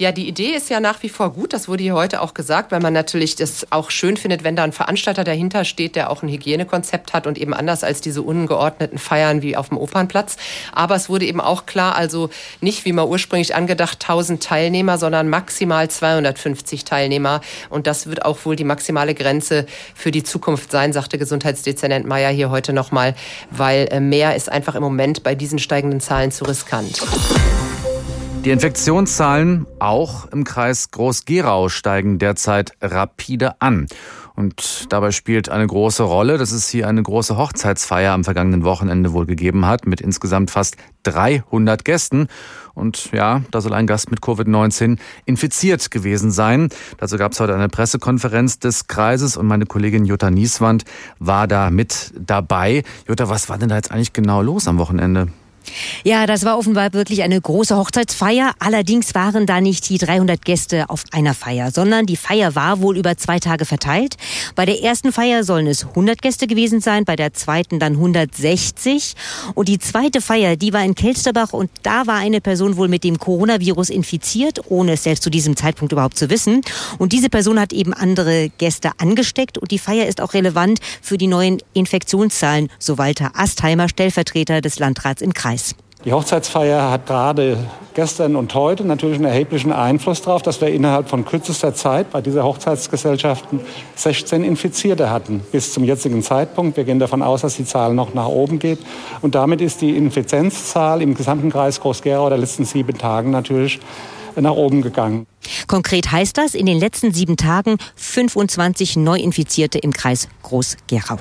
Ja, 0.00 0.12
die 0.12 0.26
Idee 0.26 0.54
ist 0.56 0.70
ja 0.70 0.80
nach 0.80 1.02
wie 1.02 1.10
vor 1.10 1.34
gut. 1.34 1.52
Das 1.52 1.68
wurde 1.68 1.82
hier 1.82 1.92
heute 1.92 2.22
auch 2.22 2.32
gesagt, 2.32 2.72
weil 2.72 2.80
man 2.80 2.94
natürlich 2.94 3.36
das 3.36 3.66
auch 3.68 3.90
schön 3.90 4.16
findet, 4.16 4.44
wenn 4.44 4.56
da 4.56 4.64
ein 4.64 4.72
Veranstalter 4.72 5.24
dahinter 5.24 5.66
steht, 5.66 5.94
der 5.94 6.08
auch 6.08 6.22
ein 6.22 6.30
Hygienekonzept 6.30 7.12
hat 7.12 7.26
und 7.26 7.36
eben 7.36 7.52
anders 7.52 7.84
als 7.84 8.00
diese 8.00 8.22
ungeordneten 8.22 8.96
Feiern 8.96 9.42
wie 9.42 9.58
auf 9.58 9.68
dem 9.68 9.76
Opernplatz. 9.76 10.38
Aber 10.72 10.94
es 10.94 11.10
wurde 11.10 11.26
eben 11.26 11.42
auch 11.42 11.66
klar, 11.66 11.96
also 11.96 12.30
nicht 12.62 12.86
wie 12.86 12.94
man 12.94 13.08
ursprünglich 13.08 13.54
angedacht 13.54 13.98
1000 14.00 14.42
Teilnehmer, 14.42 14.96
sondern 14.96 15.28
maximal 15.28 15.90
250 15.90 16.86
Teilnehmer. 16.86 17.42
Und 17.68 17.86
das 17.86 18.06
wird 18.06 18.24
auch 18.24 18.42
wohl 18.46 18.56
die 18.56 18.64
maximale 18.64 19.14
Grenze 19.14 19.66
für 19.94 20.12
die 20.12 20.22
Zukunft 20.22 20.70
sein, 20.70 20.94
sagte 20.94 21.18
Gesundheitsdezernent 21.18 22.06
Meyer 22.06 22.30
hier 22.30 22.48
heute 22.48 22.72
nochmal, 22.72 23.14
weil 23.50 23.86
äh, 23.90 24.00
mehr 24.00 24.34
ist 24.34 24.50
einfach 24.50 24.76
im 24.76 24.82
Moment 24.82 25.22
bei 25.22 25.34
diesen 25.34 25.58
steigenden 25.58 26.00
Zahlen 26.00 26.32
zu 26.32 26.46
riskant. 26.46 27.02
Die 28.44 28.50
Infektionszahlen 28.50 29.66
auch 29.80 30.24
im 30.32 30.44
Kreis 30.44 30.90
Groß-Gerau 30.92 31.68
steigen 31.68 32.18
derzeit 32.18 32.72
rapide 32.80 33.60
an. 33.60 33.86
Und 34.34 34.86
dabei 34.88 35.10
spielt 35.10 35.50
eine 35.50 35.66
große 35.66 36.02
Rolle, 36.02 36.38
dass 36.38 36.50
es 36.52 36.70
hier 36.70 36.88
eine 36.88 37.02
große 37.02 37.36
Hochzeitsfeier 37.36 38.14
am 38.14 38.24
vergangenen 38.24 38.64
Wochenende 38.64 39.12
wohl 39.12 39.26
gegeben 39.26 39.66
hat, 39.66 39.86
mit 39.86 40.00
insgesamt 40.00 40.50
fast 40.50 40.78
300 41.02 41.84
Gästen. 41.84 42.28
Und 42.72 43.12
ja, 43.12 43.42
da 43.50 43.60
soll 43.60 43.74
ein 43.74 43.86
Gast 43.86 44.10
mit 44.10 44.20
Covid-19 44.20 44.98
infiziert 45.26 45.90
gewesen 45.90 46.30
sein. 46.30 46.70
Dazu 46.96 47.18
gab 47.18 47.32
es 47.32 47.40
heute 47.40 47.54
eine 47.54 47.68
Pressekonferenz 47.68 48.58
des 48.58 48.86
Kreises 48.86 49.36
und 49.36 49.46
meine 49.46 49.66
Kollegin 49.66 50.06
Jutta 50.06 50.30
Nieswand 50.30 50.84
war 51.18 51.46
da 51.46 51.68
mit 51.68 52.14
dabei. 52.18 52.84
Jutta, 53.06 53.28
was 53.28 53.50
war 53.50 53.58
denn 53.58 53.68
da 53.68 53.76
jetzt 53.76 53.92
eigentlich 53.92 54.14
genau 54.14 54.40
los 54.40 54.66
am 54.66 54.78
Wochenende? 54.78 55.28
Ja, 56.04 56.26
das 56.26 56.44
war 56.44 56.58
offenbar 56.58 56.92
wirklich 56.92 57.22
eine 57.22 57.40
große 57.40 57.76
Hochzeitsfeier. 57.76 58.52
Allerdings 58.58 59.14
waren 59.14 59.46
da 59.46 59.60
nicht 59.60 59.88
die 59.88 59.98
300 59.98 60.44
Gäste 60.44 60.88
auf 60.88 61.04
einer 61.12 61.34
Feier, 61.34 61.70
sondern 61.70 62.06
die 62.06 62.16
Feier 62.16 62.54
war 62.54 62.80
wohl 62.80 62.96
über 62.96 63.16
zwei 63.16 63.38
Tage 63.38 63.64
verteilt. 63.64 64.16
Bei 64.54 64.66
der 64.66 64.82
ersten 64.82 65.12
Feier 65.12 65.44
sollen 65.44 65.66
es 65.66 65.84
100 65.84 66.22
Gäste 66.22 66.46
gewesen 66.46 66.80
sein, 66.80 67.04
bei 67.04 67.16
der 67.16 67.32
zweiten 67.32 67.78
dann 67.78 67.94
160. 67.94 69.14
Und 69.54 69.68
die 69.68 69.78
zweite 69.78 70.20
Feier, 70.20 70.56
die 70.56 70.72
war 70.72 70.84
in 70.84 70.94
Kelsterbach 70.94 71.52
und 71.52 71.70
da 71.82 72.06
war 72.06 72.16
eine 72.16 72.40
Person 72.40 72.76
wohl 72.76 72.88
mit 72.88 73.04
dem 73.04 73.18
Coronavirus 73.18 73.90
infiziert, 73.90 74.60
ohne 74.68 74.92
es 74.92 75.04
selbst 75.04 75.22
zu 75.22 75.30
diesem 75.30 75.56
Zeitpunkt 75.56 75.92
überhaupt 75.92 76.18
zu 76.18 76.30
wissen. 76.30 76.62
Und 76.98 77.12
diese 77.12 77.28
Person 77.28 77.60
hat 77.60 77.72
eben 77.72 77.92
andere 77.92 78.50
Gäste 78.58 78.90
angesteckt 78.98 79.58
und 79.58 79.70
die 79.70 79.78
Feier 79.78 80.06
ist 80.06 80.20
auch 80.20 80.34
relevant 80.34 80.80
für 81.02 81.18
die 81.18 81.26
neuen 81.26 81.58
Infektionszahlen, 81.72 82.68
so 82.78 82.98
Walter 82.98 83.32
Astheimer, 83.34 83.88
Stellvertreter 83.88 84.60
des 84.60 84.78
Landrats 84.78 85.22
im 85.22 85.34
Kreis. 85.34 85.59
Die 86.04 86.14
Hochzeitsfeier 86.14 86.90
hat 86.90 87.06
gerade 87.06 87.58
gestern 87.92 88.34
und 88.34 88.54
heute 88.54 88.84
natürlich 88.84 89.16
einen 89.16 89.26
erheblichen 89.26 89.70
Einfluss 89.70 90.22
darauf, 90.22 90.40
dass 90.40 90.62
wir 90.62 90.68
innerhalb 90.68 91.10
von 91.10 91.26
kürzester 91.26 91.74
Zeit 91.74 92.10
bei 92.10 92.22
dieser 92.22 92.44
Hochzeitsgesellschaften 92.44 93.60
16 93.96 94.42
Infizierte 94.42 95.10
hatten 95.10 95.40
bis 95.52 95.74
zum 95.74 95.84
jetzigen 95.84 96.22
Zeitpunkt. 96.22 96.78
Wir 96.78 96.84
gehen 96.84 97.00
davon 97.00 97.20
aus, 97.20 97.42
dass 97.42 97.56
die 97.56 97.66
Zahl 97.66 97.92
noch 97.92 98.14
nach 98.14 98.28
oben 98.28 98.58
geht. 98.58 98.78
Und 99.20 99.34
damit 99.34 99.60
ist 99.60 99.82
die 99.82 99.94
Inzidenzzahl 99.94 101.02
im 101.02 101.14
gesamten 101.14 101.50
Kreis 101.50 101.80
Groß-Gerau 101.80 102.30
der 102.30 102.38
letzten 102.38 102.64
sieben 102.64 102.96
Tagen 102.96 103.30
natürlich 103.30 103.78
nach 104.36 104.52
oben 104.52 104.80
gegangen. 104.80 105.26
Konkret 105.66 106.10
heißt 106.10 106.38
das, 106.38 106.54
in 106.54 106.64
den 106.64 106.78
letzten 106.78 107.12
sieben 107.12 107.36
Tagen 107.36 107.76
25 107.96 108.96
Neuinfizierte 108.96 109.78
im 109.78 109.92
Kreis 109.92 110.28
Groß-Gerau. 110.42 111.18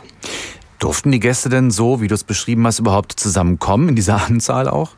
Durften 0.80 1.12
die 1.12 1.20
Gäste 1.20 1.50
denn 1.50 1.72
so, 1.72 2.02
wie 2.02 2.08
du 2.08 2.16
es 2.16 2.24
beschrieben 2.24 2.66
hast, 2.66 2.80
überhaupt 2.80 3.12
zusammenkommen 3.20 3.90
in 3.90 3.96
dieser 3.96 4.26
Anzahl 4.28 4.68
auch? 4.68 4.92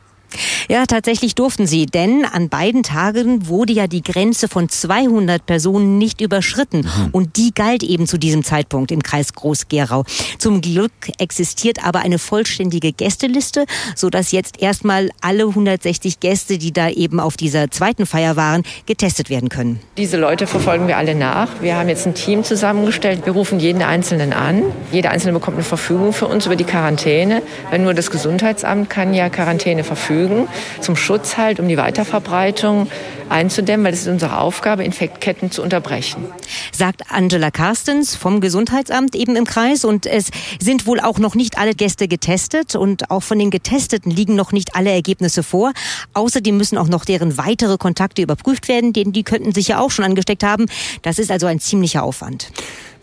Ja, 0.68 0.86
tatsächlich 0.86 1.34
durften 1.34 1.66
sie, 1.66 1.86
denn 1.86 2.24
an 2.24 2.48
beiden 2.48 2.82
Tagen 2.82 3.48
wurde 3.48 3.72
ja 3.72 3.86
die 3.86 4.02
Grenze 4.02 4.48
von 4.48 4.68
200 4.68 5.44
Personen 5.44 5.98
nicht 5.98 6.20
überschritten. 6.20 6.78
Mhm. 6.78 7.08
Und 7.12 7.36
die 7.36 7.52
galt 7.52 7.82
eben 7.82 8.06
zu 8.06 8.18
diesem 8.18 8.44
Zeitpunkt 8.44 8.90
im 8.90 9.02
Kreis 9.02 9.32
Groß-Gerau. 9.34 10.04
Zum 10.38 10.60
Glück 10.60 10.92
existiert 11.18 11.84
aber 11.84 12.00
eine 12.00 12.18
vollständige 12.18 12.92
Gästeliste, 12.92 13.66
sodass 13.94 14.32
jetzt 14.32 14.62
erstmal 14.62 15.10
alle 15.20 15.46
160 15.46 16.20
Gäste, 16.20 16.58
die 16.58 16.72
da 16.72 16.88
eben 16.88 17.20
auf 17.20 17.36
dieser 17.36 17.70
zweiten 17.70 18.06
Feier 18.06 18.36
waren, 18.36 18.62
getestet 18.86 19.30
werden 19.30 19.48
können. 19.48 19.80
Diese 19.96 20.16
Leute 20.16 20.46
verfolgen 20.46 20.88
wir 20.88 20.96
alle 20.96 21.14
nach. 21.14 21.48
Wir 21.60 21.76
haben 21.76 21.88
jetzt 21.88 22.06
ein 22.06 22.14
Team 22.14 22.44
zusammengestellt. 22.44 23.26
Wir 23.26 23.32
rufen 23.32 23.60
jeden 23.60 23.82
Einzelnen 23.82 24.32
an. 24.32 24.62
Jeder 24.90 25.10
Einzelne 25.10 25.34
bekommt 25.34 25.56
eine 25.56 25.64
Verfügung 25.64 26.12
für 26.12 26.26
uns 26.26 26.46
über 26.46 26.56
die 26.56 26.64
Quarantäne. 26.64 27.42
Wenn 27.70 27.82
nur 27.82 27.94
das 27.94 28.10
Gesundheitsamt 28.10 28.88
kann 28.88 29.14
ja 29.14 29.28
Quarantäne 29.28 29.84
verfügen 29.84 30.21
verfügen, 30.22 30.48
zum 30.80 30.96
Schutz 30.96 31.36
halt, 31.36 31.60
um 31.60 31.68
die 31.68 31.76
Weiterverbreitung 31.76 32.88
einzudämmen, 33.28 33.86
weil 33.86 33.94
es 33.94 34.02
ist 34.02 34.08
unsere 34.08 34.38
Aufgabe, 34.38 34.84
Infektketten 34.84 35.50
zu 35.50 35.62
unterbrechen. 35.62 36.24
Sagt 36.72 37.10
Angela 37.10 37.50
Carstens 37.50 38.14
vom 38.14 38.40
Gesundheitsamt 38.40 39.14
eben 39.14 39.36
im 39.36 39.44
Kreis. 39.44 39.84
Und 39.84 40.06
es 40.06 40.30
sind 40.60 40.86
wohl 40.86 41.00
auch 41.00 41.18
noch 41.18 41.34
nicht 41.34 41.58
alle 41.58 41.74
Gäste 41.74 42.08
getestet 42.08 42.76
und 42.76 43.10
auch 43.10 43.22
von 43.22 43.38
den 43.38 43.50
Getesteten 43.50 44.10
liegen 44.10 44.34
noch 44.34 44.52
nicht 44.52 44.74
alle 44.74 44.90
Ergebnisse 44.90 45.42
vor. 45.42 45.72
Außerdem 46.12 46.56
müssen 46.56 46.76
auch 46.76 46.88
noch 46.88 47.04
deren 47.04 47.38
weitere 47.38 47.78
Kontakte 47.78 48.22
überprüft 48.22 48.68
werden, 48.68 48.92
denn 48.92 49.12
die 49.12 49.22
könnten 49.22 49.52
sich 49.52 49.68
ja 49.68 49.80
auch 49.80 49.90
schon 49.90 50.04
angesteckt 50.04 50.44
haben. 50.44 50.66
Das 51.02 51.18
ist 51.18 51.30
also 51.30 51.46
ein 51.46 51.58
ziemlicher 51.58 52.02
Aufwand. 52.02 52.52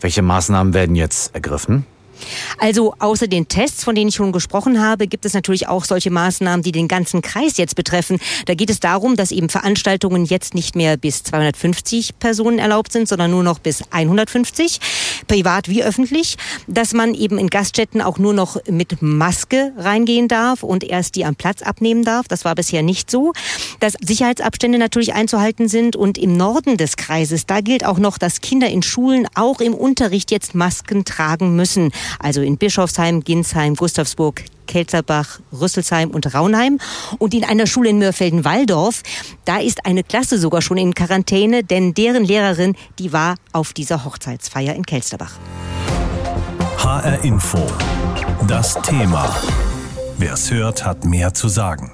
Welche 0.00 0.22
Maßnahmen 0.22 0.74
werden 0.74 0.94
jetzt 0.94 1.34
ergriffen? 1.34 1.84
Also 2.58 2.94
außer 2.98 3.26
den 3.26 3.48
Tests, 3.48 3.84
von 3.84 3.94
denen 3.94 4.08
ich 4.08 4.14
schon 4.14 4.32
gesprochen 4.32 4.80
habe, 4.80 5.06
gibt 5.06 5.24
es 5.24 5.34
natürlich 5.34 5.68
auch 5.68 5.84
solche 5.84 6.10
Maßnahmen, 6.10 6.62
die 6.62 6.72
den 6.72 6.88
ganzen 6.88 7.22
Kreis 7.22 7.56
jetzt 7.56 7.76
betreffen. 7.76 8.18
Da 8.46 8.54
geht 8.54 8.70
es 8.70 8.80
darum, 8.80 9.16
dass 9.16 9.32
eben 9.32 9.48
Veranstaltungen 9.48 10.24
jetzt 10.24 10.54
nicht 10.54 10.76
mehr 10.76 10.96
bis 10.96 11.22
250 11.22 12.18
Personen 12.18 12.58
erlaubt 12.58 12.92
sind, 12.92 13.08
sondern 13.08 13.30
nur 13.30 13.42
noch 13.42 13.58
bis 13.58 13.82
150, 13.90 14.80
privat 15.26 15.68
wie 15.68 15.82
öffentlich, 15.82 16.36
dass 16.66 16.92
man 16.92 17.14
eben 17.14 17.38
in 17.38 17.48
Gaststätten 17.48 18.00
auch 18.00 18.18
nur 18.18 18.32
noch 18.32 18.56
mit 18.68 19.02
Maske 19.02 19.72
reingehen 19.76 20.28
darf 20.28 20.62
und 20.62 20.84
erst 20.84 21.16
die 21.16 21.24
am 21.24 21.36
Platz 21.36 21.62
abnehmen 21.62 22.04
darf. 22.04 22.28
Das 22.28 22.44
war 22.44 22.54
bisher 22.54 22.82
nicht 22.82 23.10
so. 23.10 23.32
Dass 23.80 23.94
Sicherheitsabstände 24.00 24.78
natürlich 24.78 25.14
einzuhalten 25.14 25.68
sind 25.68 25.96
und 25.96 26.18
im 26.18 26.36
Norden 26.36 26.76
des 26.76 26.96
Kreises, 26.96 27.46
da 27.46 27.60
gilt 27.60 27.84
auch 27.84 27.98
noch, 27.98 28.18
dass 28.18 28.40
Kinder 28.40 28.68
in 28.68 28.82
Schulen 28.82 29.26
auch 29.34 29.60
im 29.60 29.74
Unterricht 29.74 30.30
jetzt 30.30 30.54
Masken 30.54 31.04
tragen 31.04 31.56
müssen 31.56 31.92
also 32.18 32.40
in 32.40 32.56
Bischofsheim, 32.56 33.22
Ginsheim, 33.22 33.74
Gustavsburg, 33.74 34.42
Kelzerbach, 34.66 35.40
Rüsselsheim 35.52 36.10
und 36.10 36.32
Raunheim. 36.34 36.78
Und 37.18 37.34
in 37.34 37.44
einer 37.44 37.66
Schule 37.66 37.90
in 37.90 37.98
Mörfelden-Walldorf, 37.98 39.02
da 39.44 39.58
ist 39.58 39.84
eine 39.84 40.04
Klasse 40.04 40.38
sogar 40.38 40.62
schon 40.62 40.78
in 40.78 40.94
Quarantäne, 40.94 41.64
denn 41.64 41.92
deren 41.94 42.24
Lehrerin, 42.24 42.76
die 42.98 43.12
war 43.12 43.34
auf 43.52 43.72
dieser 43.72 44.04
Hochzeitsfeier 44.04 44.74
in 44.74 44.86
Kelsterbach. 44.86 45.32
HR 46.78 47.24
Info. 47.24 47.66
Das 48.46 48.74
Thema. 48.82 49.34
Wer 50.18 50.34
es 50.34 50.50
hört, 50.50 50.84
hat 50.84 51.04
mehr 51.04 51.34
zu 51.34 51.48
sagen. 51.48 51.92